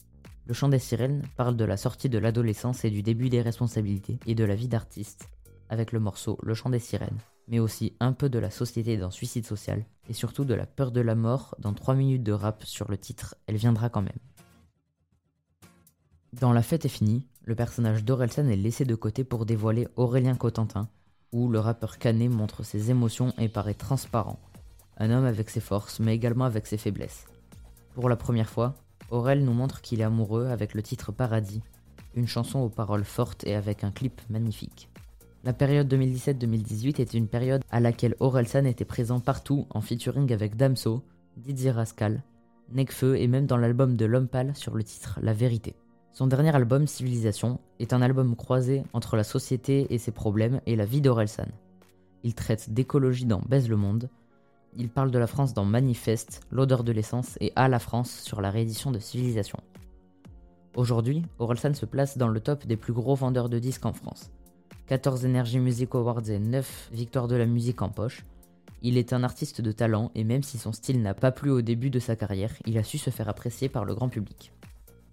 Le 0.46 0.54
chant 0.54 0.70
des 0.70 0.78
sirènes 0.78 1.22
parle 1.37 1.56
de 1.56 1.64
la 1.66 1.76
sortie 1.76 2.09
de 2.09 2.16
l'adolescence 2.16 2.87
et 2.87 2.90
du 2.90 3.02
début 3.02 3.28
des 3.28 3.42
responsabilités 3.42 4.18
et 4.26 4.35
de 4.35 4.44
la 4.44 4.54
vie 4.54 4.66
d'artiste, 4.66 5.28
avec 5.68 5.92
le 5.92 6.00
morceau 6.00 6.38
Le 6.42 6.54
chant 6.54 6.70
des 6.70 6.78
sirènes, 6.78 7.18
mais 7.48 7.59
aussi 7.59 7.92
un 8.00 8.14
peu 8.14 8.30
de 8.30 8.38
la 8.38 8.50
société 8.50 8.96
dans 8.96 9.11
Suicide 9.11 9.44
social, 9.44 9.85
et 10.09 10.14
surtout 10.14 10.46
de 10.46 10.54
la 10.54 10.64
peur 10.64 10.90
de 10.90 11.02
la 11.02 11.16
mort 11.16 11.54
dans 11.59 11.74
3 11.74 11.96
minutes 11.96 12.22
de 12.22 12.33
rap 12.33 12.64
sur 12.64 12.90
le 12.90 12.96
titre 12.96 13.35
Elle 13.46 13.56
viendra 13.56 13.90
quand 13.90 14.00
même. 14.00 14.18
Dans 16.33 16.54
La 16.54 16.62
fête 16.62 16.87
est 16.87 16.88
finie, 16.88 17.26
le 17.44 17.54
personnage 17.54 18.04
d'Orelsan 18.04 18.48
est 18.48 18.56
laissé 18.56 18.87
de 18.87 18.94
côté 18.94 19.22
pour 19.22 19.44
dévoiler 19.44 19.87
Aurélien 19.96 20.35
Cotentin, 20.35 20.88
où 21.33 21.49
le 21.49 21.59
rappeur 21.59 21.99
canet 21.99 22.31
montre 22.31 22.62
ses 22.62 22.90
émotions 22.90 23.33
et 23.38 23.49
paraît 23.49 23.75
transparent. 23.75 24.38
Un 24.99 25.11
homme 25.11 25.25
avec 25.25 25.51
ses 25.51 25.61
forces, 25.61 26.01
mais 26.01 26.14
également 26.14 26.45
avec 26.45 26.66
ses 26.66 26.77
faiblesses. 26.77 27.27
Pour 27.95 28.09
la 28.09 28.16
première 28.16 28.51
fois, 28.51 28.75
Aurel 29.11 29.45
nous 29.45 29.53
montre 29.53 29.81
qu'il 29.81 30.01
est 30.01 30.05
amoureux 30.05 30.47
avec 30.47 30.75
le 30.75 30.83
titre 30.83 31.12
Paradis, 31.12 31.62
une 32.14 32.27
chanson 32.27 32.61
aux 32.61 32.69
paroles 32.69 33.05
fortes 33.05 33.45
et 33.47 33.55
avec 33.55 33.85
un 33.85 33.90
clip 33.90 34.21
magnifique. 34.31 34.88
La 35.43 35.53
période 35.53 35.93
2017-2018 35.93 37.01
est 37.01 37.14
une 37.14 37.27
période 37.27 37.62
à 37.71 37.81
laquelle 37.81 38.14
Orelsan 38.21 38.66
était 38.66 38.85
présent 38.85 39.21
partout 39.21 39.66
en 39.71 39.81
featuring 39.81 40.33
avec 40.33 40.57
Damso, 40.57 41.03
Didier 41.38 41.71
Rascal, 41.71 42.23
Nekfeu 42.73 43.16
et 43.16 43.27
même 43.27 43.47
dans 43.47 43.57
l'album 43.57 43.97
de 43.97 44.05
L'Homme 44.05 44.29
Pâle 44.29 44.55
sur 44.55 44.77
le 44.77 44.85
titre 44.85 45.19
La 45.23 45.33
Vérité. 45.33 45.75
Son 46.12 46.27
dernier 46.27 46.55
album, 46.55 46.87
Civilisation, 46.87 47.61
est 47.79 47.92
un 47.92 48.03
album 48.03 48.37
croisé 48.37 48.83
entre 48.92 49.16
la 49.16 49.25
société 49.25 49.92
et 49.94 49.99
ses 49.99 50.12
problèmes 50.12 50.61
et 50.66 50.77
la 50.77 50.85
vie 50.85 51.01
d'Orelsan. 51.01 51.49
Il 52.25 52.35
traite 52.35 52.70
d'écologie 52.70 53.27
dans 53.27 53.40
Baise 53.49 53.68
le 53.68 53.77
Monde, 53.77 54.11
il 54.77 54.88
parle 54.88 55.11
de 55.11 55.18
la 55.18 55.27
France 55.27 55.53
dans 55.53 55.64
Manifeste, 55.64 56.42
L'odeur 56.51 56.85
de 56.85 56.92
l'essence 56.92 57.37
et 57.40 57.53
À 57.57 57.68
la 57.68 57.79
France 57.79 58.20
sur 58.20 58.40
la 58.40 58.51
réédition 58.51 58.90
de 58.90 59.01
Civilisation. 59.01 59.59
Aujourd'hui, 60.77 61.25
Orelsan 61.38 61.75
se 61.75 61.87
place 61.87 62.16
dans 62.16 62.29
le 62.29 62.40
top 62.40 62.66
des 62.66 62.77
plus 62.77 62.92
gros 62.92 63.16
vendeurs 63.16 63.49
de 63.49 63.59
disques 63.59 63.87
en 63.87 63.92
France. 63.92 64.31
14 64.87 65.25
Energy 65.25 65.59
Music 65.59 65.94
Awards 65.94 66.29
et 66.31 66.38
9 66.38 66.90
victoires 66.92 67.27
de 67.27 67.37
la 67.37 67.46
musique 67.46 67.83
en 67.83 67.88
poche. 67.88 68.25
Il 68.83 68.96
est 68.96 69.12
un 69.12 69.25
artiste 69.25 69.61
de 69.61 69.73
talent 69.73 70.12
et 70.14 70.25
même 70.25 70.42
si 70.42 70.57
son 70.57 70.73
style 70.73 71.03
n'a 71.03 71.14
pas 71.14 71.33
plu 71.33 71.51
au 71.51 71.62
début 71.62 71.90
de 71.90 71.99
sa 71.99 72.16
carrière, 72.16 72.55
il 72.64 72.79
a 72.79 72.85
su 72.85 72.99
se 72.99 73.11
faire 73.11 73.29
apprécier 73.29 73.68
par 73.68 73.85
le 73.85 73.94
grand 73.94 74.09
public. 74.09 74.53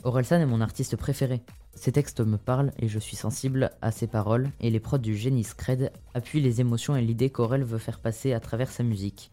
Orelsan 0.03 0.39
est 0.39 0.45
mon 0.45 0.61
artiste 0.61 0.95
préféré. 0.95 1.41
Ses 1.73 1.91
textes 1.91 2.21
me 2.21 2.37
parlent 2.37 2.71
et 2.79 2.87
je 2.87 2.99
suis 2.99 3.15
sensible 3.15 3.71
à 3.81 3.91
ses 3.91 4.07
paroles 4.07 4.49
et 4.59 4.69
les 4.69 4.79
prods 4.79 4.97
du 4.97 5.15
génie 5.15 5.43
Scred 5.43 5.91
appuient 6.13 6.41
les 6.41 6.61
émotions 6.61 6.95
et 6.95 7.01
l'idée 7.01 7.29
qu'Aurel 7.29 7.63
veut 7.63 7.77
faire 7.77 7.99
passer 7.99 8.33
à 8.33 8.39
travers 8.39 8.71
sa 8.71 8.83
musique. 8.83 9.31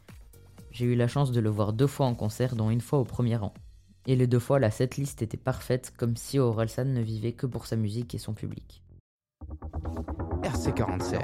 J'ai 0.70 0.87
eu 0.87 0.96
la 0.96 1.09
chance 1.09 1.33
de 1.33 1.40
le 1.40 1.50
voir 1.50 1.72
deux 1.72 1.87
fois 1.87 2.07
en 2.07 2.14
concert 2.14 2.57
dont 2.57 2.70
une 2.70 2.81
fois 2.81 2.98
au 2.98 3.05
premier 3.05 3.37
rang. 3.37 3.55
Et 4.07 4.16
les 4.16 4.27
deux 4.27 4.38
fois 4.38 4.59
la 4.59 4.70
setlist 4.70 5.22
était 5.22 5.37
parfaite 5.37 5.92
comme 5.96 6.16
si 6.16 6.38
Orelsan 6.38 6.87
ne 6.87 7.00
vivait 7.00 7.33
que 7.33 7.46
pour 7.46 7.66
sa 7.66 7.77
musique 7.77 8.14
et 8.14 8.18
son 8.18 8.35
public. 8.35 8.83
RC47. 10.42 11.20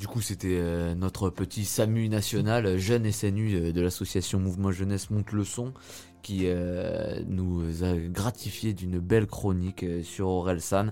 Du 0.00 0.06
coup, 0.06 0.22
c'était 0.22 0.58
euh, 0.58 0.94
notre 0.94 1.28
petit 1.28 1.66
SAMU 1.66 2.08
national, 2.08 2.78
jeune 2.78 3.12
SNU 3.12 3.54
euh, 3.54 3.72
de 3.72 3.82
l'association 3.82 4.40
Mouvement 4.40 4.72
Jeunesse 4.72 5.10
Monte 5.10 5.32
le 5.32 5.44
Son, 5.44 5.74
qui 6.22 6.42
euh, 6.44 7.20
nous 7.26 7.84
a 7.84 7.96
gratifié 7.96 8.72
d'une 8.72 8.98
belle 8.98 9.26
chronique 9.26 9.82
euh, 9.82 10.02
sur 10.02 10.28
Orelsan. 10.28 10.90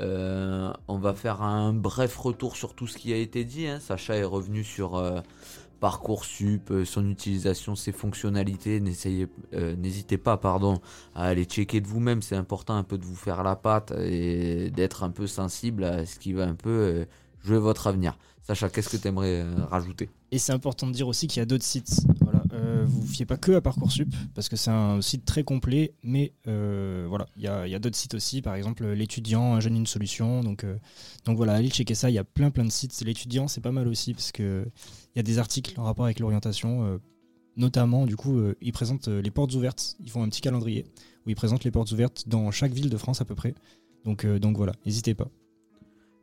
Euh, 0.00 0.72
on 0.88 0.98
va 0.98 1.14
faire 1.14 1.42
un 1.42 1.72
bref 1.72 2.16
retour 2.16 2.56
sur 2.56 2.74
tout 2.74 2.86
ce 2.86 2.98
qui 2.98 3.12
a 3.12 3.16
été 3.16 3.44
dit. 3.44 3.66
hein. 3.66 3.80
Sacha 3.80 4.16
est 4.16 4.24
revenu 4.24 4.64
sur 4.64 5.02
Parcoursup, 5.80 6.72
son 6.84 7.08
utilisation, 7.08 7.74
ses 7.74 7.92
fonctionnalités. 7.92 8.80
N'hésitez 8.80 10.18
pas 10.18 10.36
pardon, 10.36 10.80
à 11.14 11.24
aller 11.24 11.44
checker 11.44 11.80
de 11.80 11.88
vous-même. 11.88 12.22
C'est 12.22 12.36
important 12.36 12.74
un 12.74 12.84
peu 12.84 12.98
de 12.98 13.04
vous 13.04 13.16
faire 13.16 13.42
la 13.42 13.56
patte 13.56 13.92
et 13.98 14.70
d'être 14.70 15.02
un 15.02 15.10
peu 15.10 15.26
sensible 15.26 15.84
à 15.84 16.06
ce 16.06 16.18
qui 16.18 16.32
va 16.32 16.44
un 16.44 16.54
peu 16.54 17.06
jouer 17.42 17.58
votre 17.58 17.86
avenir. 17.86 18.18
Sacha, 18.42 18.68
qu'est-ce 18.68 18.88
que 18.88 18.96
tu 18.96 19.08
aimerais 19.08 19.44
rajouter? 19.68 20.10
Et 20.32 20.38
c'est 20.38 20.52
important 20.52 20.86
de 20.86 20.92
dire 20.92 21.06
aussi 21.06 21.26
qu'il 21.26 21.40
y 21.40 21.42
a 21.42 21.46
d'autres 21.46 21.64
sites. 21.64 22.00
Euh, 22.82 22.86
vous 22.86 23.06
fiez 23.06 23.26
pas 23.26 23.36
que 23.36 23.52
à 23.52 23.60
Parcoursup, 23.60 24.14
parce 24.34 24.48
que 24.48 24.56
c'est 24.56 24.70
un 24.70 25.00
site 25.00 25.24
très 25.24 25.44
complet, 25.44 25.94
mais 26.02 26.32
euh, 26.48 27.06
voilà, 27.08 27.26
il 27.36 27.42
y 27.42 27.48
a, 27.48 27.78
d'autres 27.78 27.96
sites 27.96 28.14
aussi, 28.14 28.42
par 28.42 28.54
exemple 28.54 28.86
l'étudiant, 28.86 29.54
un 29.54 29.60
jeune, 29.60 29.76
une 29.76 29.86
solution. 29.86 30.42
Donc, 30.42 30.64
euh, 30.64 30.76
donc 31.24 31.36
voilà, 31.36 31.54
allez 31.54 31.70
checker 31.70 31.94
ça, 31.94 32.10
il 32.10 32.14
y 32.14 32.18
a 32.18 32.24
plein 32.24 32.50
plein 32.50 32.64
de 32.64 32.70
sites. 32.70 33.00
L'étudiant, 33.04 33.48
c'est 33.48 33.60
pas 33.60 33.72
mal 33.72 33.88
aussi, 33.88 34.12
parce 34.14 34.32
que 34.32 34.66
il 35.14 35.18
y 35.18 35.20
a 35.20 35.22
des 35.22 35.38
articles 35.38 35.78
en 35.78 35.84
rapport 35.84 36.04
avec 36.04 36.20
l'orientation. 36.20 36.84
euh, 36.84 36.98
notamment, 37.56 38.06
du 38.06 38.16
coup, 38.16 38.38
euh, 38.38 38.56
ils 38.60 38.72
présentent 38.72 39.08
euh, 39.08 39.20
les 39.20 39.30
portes 39.30 39.54
ouvertes. 39.54 39.96
Ils 40.00 40.10
font 40.10 40.22
un 40.22 40.28
petit 40.28 40.40
calendrier 40.40 40.86
où 41.26 41.30
ils 41.30 41.36
présentent 41.36 41.64
les 41.64 41.70
portes 41.70 41.92
ouvertes 41.92 42.24
dans 42.26 42.50
chaque 42.50 42.72
ville 42.72 42.90
de 42.90 42.96
France 42.96 43.20
à 43.20 43.24
peu 43.24 43.34
près. 43.34 43.54
Donc, 44.04 44.24
euh, 44.24 44.38
donc 44.38 44.56
voilà, 44.56 44.72
n'hésitez 44.84 45.14
pas. 45.14 45.28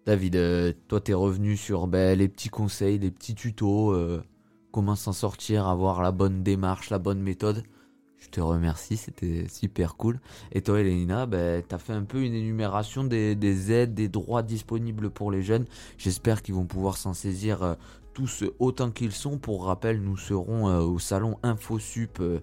David, 0.06 0.36
euh, 0.36 0.74
toi 0.88 1.02
t'es 1.02 1.13
revenu 1.13 1.56
sur 1.56 1.88
ben, 1.88 2.17
les 2.17 2.30
petits 2.30 2.50
conseils, 2.50 2.98
les 2.98 3.12
petits 3.12 3.36
tutos, 3.36 3.91
euh, 3.91 4.24
comment 4.72 4.96
s'en 4.96 5.14
sortir, 5.14 5.68
avoir 5.68 6.02
la 6.02 6.12
bonne 6.12 6.44
démarche, 6.44 6.90
la 6.90 7.00
bonne 7.00 7.22
méthode. 7.22 7.64
Je 8.20 8.28
te 8.28 8.42
remercie, 8.42 8.98
c'était 8.98 9.48
super 9.48 9.96
cool. 9.96 10.20
Et 10.52 10.62
toi, 10.62 10.82
Elena, 10.82 11.26
ben, 11.26 11.64
tu 11.68 11.74
as 11.74 11.78
fait 11.78 11.94
un 11.94 12.04
peu 12.04 12.22
une 12.22 12.34
énumération 12.34 13.06
des, 13.06 13.34
des 13.34 13.72
aides, 13.72 13.94
des 13.94 14.10
droits 14.10 14.44
disponibles 14.44 15.10
pour 15.10 15.32
les 15.32 15.42
jeunes. 15.42 15.66
J'espère 15.98 16.42
qu'ils 16.42 16.56
vont 16.56 16.66
pouvoir 16.66 16.98
s'en 16.98 17.14
saisir 17.14 17.64
euh, 17.64 17.76
autant 18.60 18.92
qu'ils 18.92 19.12
sont. 19.12 19.38
Pour 19.38 19.66
rappel, 19.66 20.02
nous 20.02 20.18
serons 20.18 20.70
euh, 20.70 20.82
au 20.82 21.00
salon 21.00 21.38
InfoSup 21.44 22.20
euh, 22.20 22.40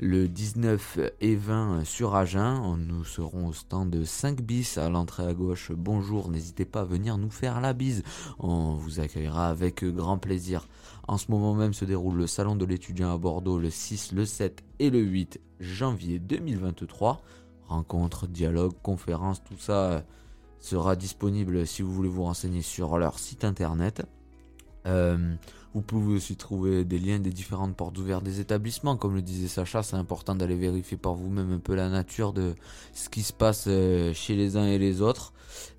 le 0.00 0.28
19 0.28 0.98
et 1.20 1.36
20 1.36 1.84
sur 1.84 2.14
Agen. 2.14 2.76
Nous 2.76 3.04
serons 3.04 3.48
au 3.48 3.52
stand 3.52 4.04
5 4.04 4.42
bis 4.42 4.78
à 4.78 4.88
l'entrée 4.88 5.26
à 5.26 5.34
gauche. 5.34 5.72
Bonjour, 5.72 6.30
n'hésitez 6.30 6.64
pas 6.64 6.82
à 6.82 6.84
venir 6.84 7.18
nous 7.18 7.30
faire 7.30 7.60
la 7.60 7.72
bise. 7.72 8.02
On 8.38 8.74
vous 8.74 9.00
accueillera 9.00 9.48
avec 9.48 9.84
grand 9.84 10.18
plaisir. 10.18 10.66
En 11.06 11.18
ce 11.18 11.30
moment 11.30 11.54
même 11.54 11.74
se 11.74 11.84
déroule 11.84 12.16
le 12.16 12.26
salon 12.26 12.56
de 12.56 12.64
l'étudiant 12.64 13.12
à 13.12 13.18
Bordeaux 13.18 13.58
le 13.58 13.70
6, 13.70 14.12
le 14.12 14.24
7 14.24 14.64
et 14.78 14.90
le 14.90 15.00
8 15.00 15.40
janvier 15.60 16.18
2023. 16.18 17.20
Rencontres, 17.68 18.26
dialogues, 18.26 18.74
conférences, 18.82 19.42
tout 19.42 19.58
ça 19.58 19.92
euh, 19.92 20.00
sera 20.60 20.96
disponible 20.96 21.66
si 21.66 21.82
vous 21.82 21.92
voulez 21.92 22.08
vous 22.08 22.24
renseigner 22.24 22.62
sur 22.62 22.98
leur 22.98 23.18
site 23.18 23.44
internet. 23.44 24.02
Euh, 24.86 25.34
vous 25.74 25.82
pouvez 25.82 26.14
aussi 26.14 26.36
trouver 26.36 26.84
des 26.84 27.00
liens 27.00 27.18
des 27.18 27.32
différentes 27.32 27.74
portes 27.74 27.98
ouvertes 27.98 28.22
des 28.22 28.38
établissements. 28.38 28.96
Comme 28.96 29.16
le 29.16 29.22
disait 29.22 29.48
Sacha, 29.48 29.82
c'est 29.82 29.96
important 29.96 30.36
d'aller 30.36 30.54
vérifier 30.54 30.96
par 30.96 31.14
vous-même 31.14 31.52
un 31.52 31.58
peu 31.58 31.74
la 31.74 31.88
nature 31.88 32.32
de 32.32 32.54
ce 32.92 33.08
qui 33.08 33.22
se 33.22 33.32
passe 33.32 33.64
euh, 33.66 34.12
chez 34.12 34.36
les 34.36 34.56
uns 34.56 34.66
et 34.66 34.78
les 34.78 35.02
autres. 35.02 35.32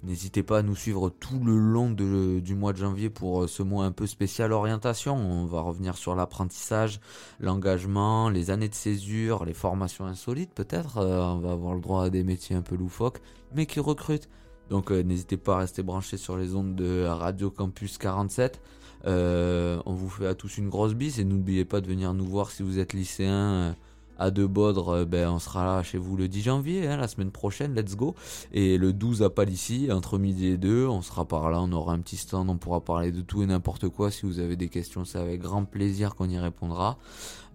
N'hésitez 0.04 0.44
pas 0.44 0.60
à 0.60 0.62
nous 0.64 0.76
suivre 0.76 1.10
tout 1.10 1.40
le 1.46 1.58
long 1.58 1.92
du 1.92 2.56
mois 2.56 2.74
de 2.74 2.78
janvier 2.78 3.10
pour 3.10 3.44
euh, 3.44 3.48
ce 3.48 3.64
mois 3.64 3.86
un 3.86 3.94
peu 3.94 4.06
spécial 4.06 4.52
orientation. 4.52 5.16
On 5.16 5.46
va 5.46 5.62
revenir 5.62 5.96
sur 5.96 6.14
l'apprentissage, 6.14 7.00
l'engagement, 7.40 8.30
les 8.30 8.52
années 8.52 8.70
de 8.70 8.76
césure, 8.76 9.46
les 9.46 9.54
formations 9.54 10.06
insolites 10.06 10.54
peut-être. 10.54 10.98
On 10.98 11.40
va 11.40 11.54
avoir 11.54 11.74
le 11.74 11.82
droit 11.82 12.04
à 12.04 12.10
des 12.10 12.26
métiers 12.26 12.58
un 12.58 12.62
peu 12.62 12.76
loufoques, 12.76 13.22
mais 13.54 13.66
qui 13.66 13.80
recrutent. 13.80 14.28
Donc 14.70 14.92
n'hésitez 14.92 15.38
pas 15.38 15.56
à 15.56 15.60
rester 15.60 15.84
branchés 15.84 16.18
sur 16.18 16.36
les 16.36 16.56
ondes 16.56 16.76
de 16.76 17.06
Radio 17.06 17.50
Campus 17.50 17.98
47. 17.98 18.60
Euh, 19.06 19.80
on 19.86 19.94
vous 19.94 20.10
fait 20.10 20.28
à 20.28 20.36
tous 20.36 20.58
une 20.58 20.70
grosse 20.70 20.94
bise 20.94 21.20
et 21.20 21.24
n'oubliez 21.24 21.66
pas 21.66 21.82
de 21.82 21.88
venir 21.88 22.14
nous 22.14 22.26
voir 22.26 22.52
si 22.52 22.64
vous 22.64 22.80
êtes 22.80 22.94
lycéen 22.94 23.34
euh, 23.34 23.72
à 24.18 24.32
De 24.32 24.46
Baudre. 24.46 24.90
euh, 24.90 25.06
ben, 25.06 25.30
on 25.30 25.40
sera 25.40 25.64
là 25.66 25.84
chez 25.84 25.98
vous 25.98 26.16
le 26.18 26.28
10 26.28 26.42
janvier, 26.42 26.88
hein, 26.88 26.98
la 26.98 27.08
semaine 27.08 27.32
prochaine, 27.32 27.76
let's 27.76 27.96
go. 27.96 28.16
Et 28.52 28.78
le 28.78 28.94
12 28.94 29.22
à 29.24 29.30
Palissy, 29.30 29.90
entre 29.92 30.18
midi 30.18 30.48
et 30.48 30.58
2, 30.58 30.88
on 30.88 31.02
sera 31.02 31.26
par 31.26 31.50
là, 31.52 31.60
on 31.62 31.72
aura 31.72 31.94
un 31.94 32.00
petit 32.00 32.18
stand, 32.18 32.50
on 32.50 32.58
pourra 32.58 32.80
parler 32.82 33.12
de 33.12 33.22
tout 33.22 33.44
et 33.44 33.46
n'importe 33.46 33.90
quoi. 33.90 34.10
Si 34.12 34.26
vous 34.26 34.40
avez 34.40 34.56
des 34.56 34.70
questions, 34.70 35.06
c'est 35.06 35.20
avec 35.20 35.42
grand 35.42 35.66
plaisir 35.66 36.16
qu'on 36.16 36.30
y 36.30 36.40
répondra. 36.40 36.98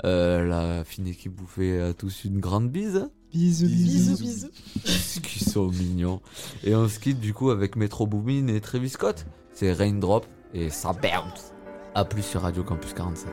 Euh, 0.05 0.44
la 0.46 0.85
fine 0.85 1.07
équipe 1.09 1.33
vous 1.38 1.46
fait 1.46 1.81
à 1.81 1.94
tous 1.94 2.24
une 2.24 2.38
grande 2.40 2.70
bise. 2.70 3.09
Bisous, 3.33 3.66
Bisous, 3.66 4.18
bisous. 4.18 5.20
qui 5.22 5.44
sont 5.44 5.68
mignons. 5.68 6.20
Et 6.64 6.74
on 6.74 6.88
se 6.88 6.98
quitte 6.98 7.20
du 7.20 7.33
coup 7.33 7.50
avec 7.50 7.76
Metro 7.76 8.07
Boomin 8.07 8.48
et 8.48 8.61
Travis 8.61 8.88
Scott. 8.90 9.24
C'est 9.55 9.72
Raindrop 9.72 10.26
et 10.54 10.70
ça 10.70 10.92
bounce. 10.92 11.52
A 11.94 12.04
plus 12.04 12.22
sur 12.22 12.42
Radio 12.42 12.62
Campus 12.62 12.94
47. 12.94 13.28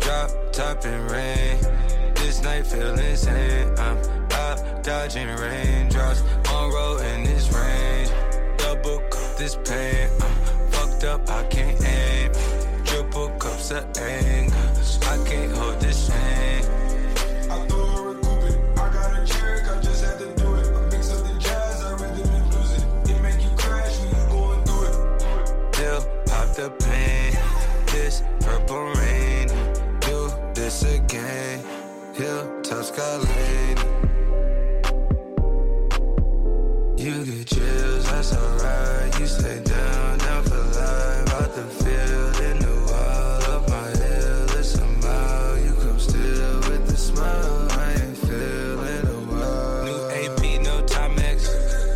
Drop 0.00 0.30
top 0.52 0.84
and 0.84 1.10
rain. 1.10 1.58
This 2.14 2.42
night 2.42 2.66
feel 2.66 2.98
insane. 2.98 3.68
I'm 3.78 3.98
out 4.32 4.82
dodging 4.82 5.28
raindrops 5.28 6.22
on 6.52 6.70
road 6.70 7.00
in 7.14 7.24
this 7.24 7.50
range. 7.52 8.10
Double 8.58 8.98
cup 9.10 9.36
this 9.36 9.56
pain. 9.64 10.08
I'm 10.20 10.70
fucked 10.70 11.04
up, 11.04 11.28
I 11.30 11.42
can't 11.44 11.84
aim. 11.84 12.32
Triple 12.84 13.28
cups 13.38 13.70
of 13.70 13.84
anger. 13.98 14.54
I 15.02 15.24
can't 15.24 15.52
hold 15.52 15.80
this 15.80 16.10
pain. 16.10 16.77
Hilltop 32.98 33.22
Skyline. 33.22 33.78
You 36.98 37.24
get 37.24 37.46
chills, 37.46 38.04
that's 38.10 38.36
alright. 38.36 39.20
You 39.20 39.26
stay 39.26 39.62
down, 39.62 40.18
down 40.18 40.42
for 40.42 40.56
life. 40.56 41.34
Out 41.34 41.54
the 41.54 41.64
field, 41.78 42.40
in 42.40 42.58
the 42.58 42.74
wild, 42.90 43.44
up 43.44 43.68
my 43.68 43.88
hill. 44.02 44.58
It's 44.58 44.74
a 44.78 44.84
mile. 44.84 45.58
You 45.58 45.74
come 45.74 45.98
still 46.00 46.56
with 46.68 46.88
the 46.88 46.96
smile. 46.96 47.68
I 47.70 47.92
ain't 47.92 48.16
feeling 48.16 49.06
a 49.06 49.20
while. 49.30 49.84
New 49.84 50.00
AP, 50.10 50.60
no 50.62 50.82
Timex. 50.82 51.38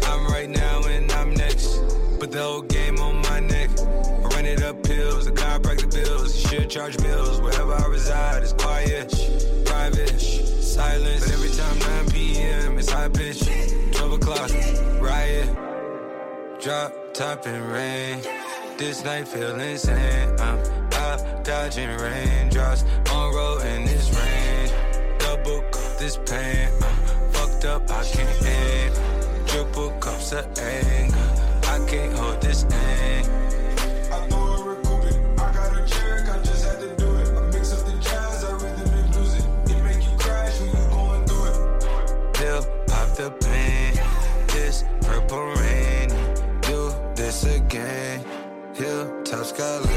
I'm 0.08 0.26
right 0.28 0.48
now 0.48 0.84
and 0.84 1.10
I'm 1.12 1.34
next. 1.34 1.80
But 2.20 2.30
the 2.30 2.42
whole 2.42 2.62
game 2.62 3.00
on 3.00 3.16
my 3.22 3.40
neck. 3.40 3.70
I 3.80 4.40
it 4.42 4.62
up 4.62 4.82
pills, 4.84 5.24
the 5.24 5.32
the 5.32 5.86
bills. 5.88 6.38
Should 6.38 6.70
charge 6.70 6.96
bills 6.98 7.40
wherever 7.40 7.74
I 7.74 7.86
reside. 7.86 8.44
It's 8.44 8.52
quiet, 8.52 9.10
private, 9.64 10.20
silence. 10.72 11.24
But 11.24 11.34
every 11.34 11.50
time 11.50 11.78
9 11.78 12.10
p.m. 12.10 12.78
it's 12.78 12.90
high 12.90 13.08
pitch. 13.08 13.40
12 13.92 14.12
o'clock, 14.12 14.50
riot. 15.00 15.48
Drop 16.60 16.92
top 17.12 17.46
and 17.46 17.64
rain. 17.72 18.22
This 18.78 19.04
night 19.04 19.28
feel 19.28 19.58
insane. 19.60 20.28
I'm 20.40 20.58
out 20.94 21.44
dodging 21.44 21.90
raindrops 21.98 22.84
on 23.12 23.34
road 23.34 23.62
in 23.66 23.84
this 23.84 24.08
rain. 24.18 25.18
Double 25.18 25.60
cup 25.74 25.98
this 25.98 26.16
pain. 26.26 26.68
I'm 26.82 27.32
fucked 27.32 27.64
up, 27.64 27.90
I 27.90 28.04
can't 28.04 28.46
aim. 28.46 28.92
Triple 29.46 29.90
cups 30.00 30.32
of 30.32 30.46
anger. 30.58 31.16
I 31.74 31.84
can't 31.86 32.12
hold 32.14 32.40
this 32.40 32.64
aim. 32.64 33.11
Escalade. 49.52 49.91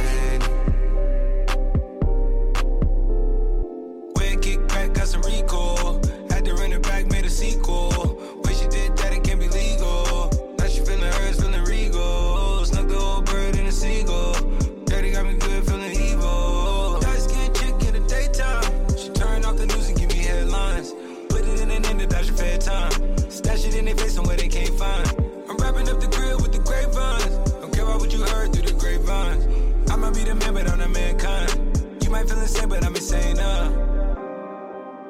But 32.68 32.86
I'm 32.86 32.96
insane, 32.96 33.40
uh. 33.40 33.70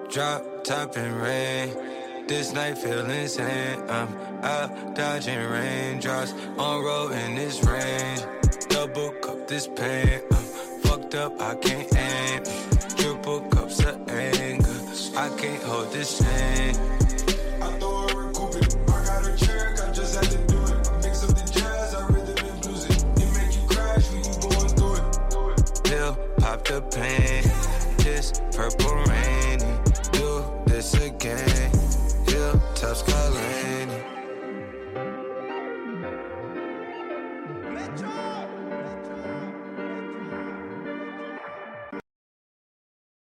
Drop 0.09 0.63
top 0.63 0.95
and 0.95 1.21
rain. 1.21 2.27
This 2.27 2.53
night 2.53 2.77
feel 2.77 3.09
insane. 3.09 3.79
I'm 3.89 4.07
out 4.43 4.95
dodging 4.95 5.39
raindrops 5.49 6.33
on 6.57 6.83
road 6.83 7.11
in 7.11 7.35
this 7.35 7.63
rain. 7.63 8.17
Double 8.69 9.11
cup 9.21 9.47
this 9.47 9.67
pain. 9.67 10.21
I'm 10.31 10.45
fucked 10.83 11.15
up, 11.15 11.41
I 11.41 11.55
can't 11.55 11.94
purple 28.55 28.85
rain. 29.09 29.24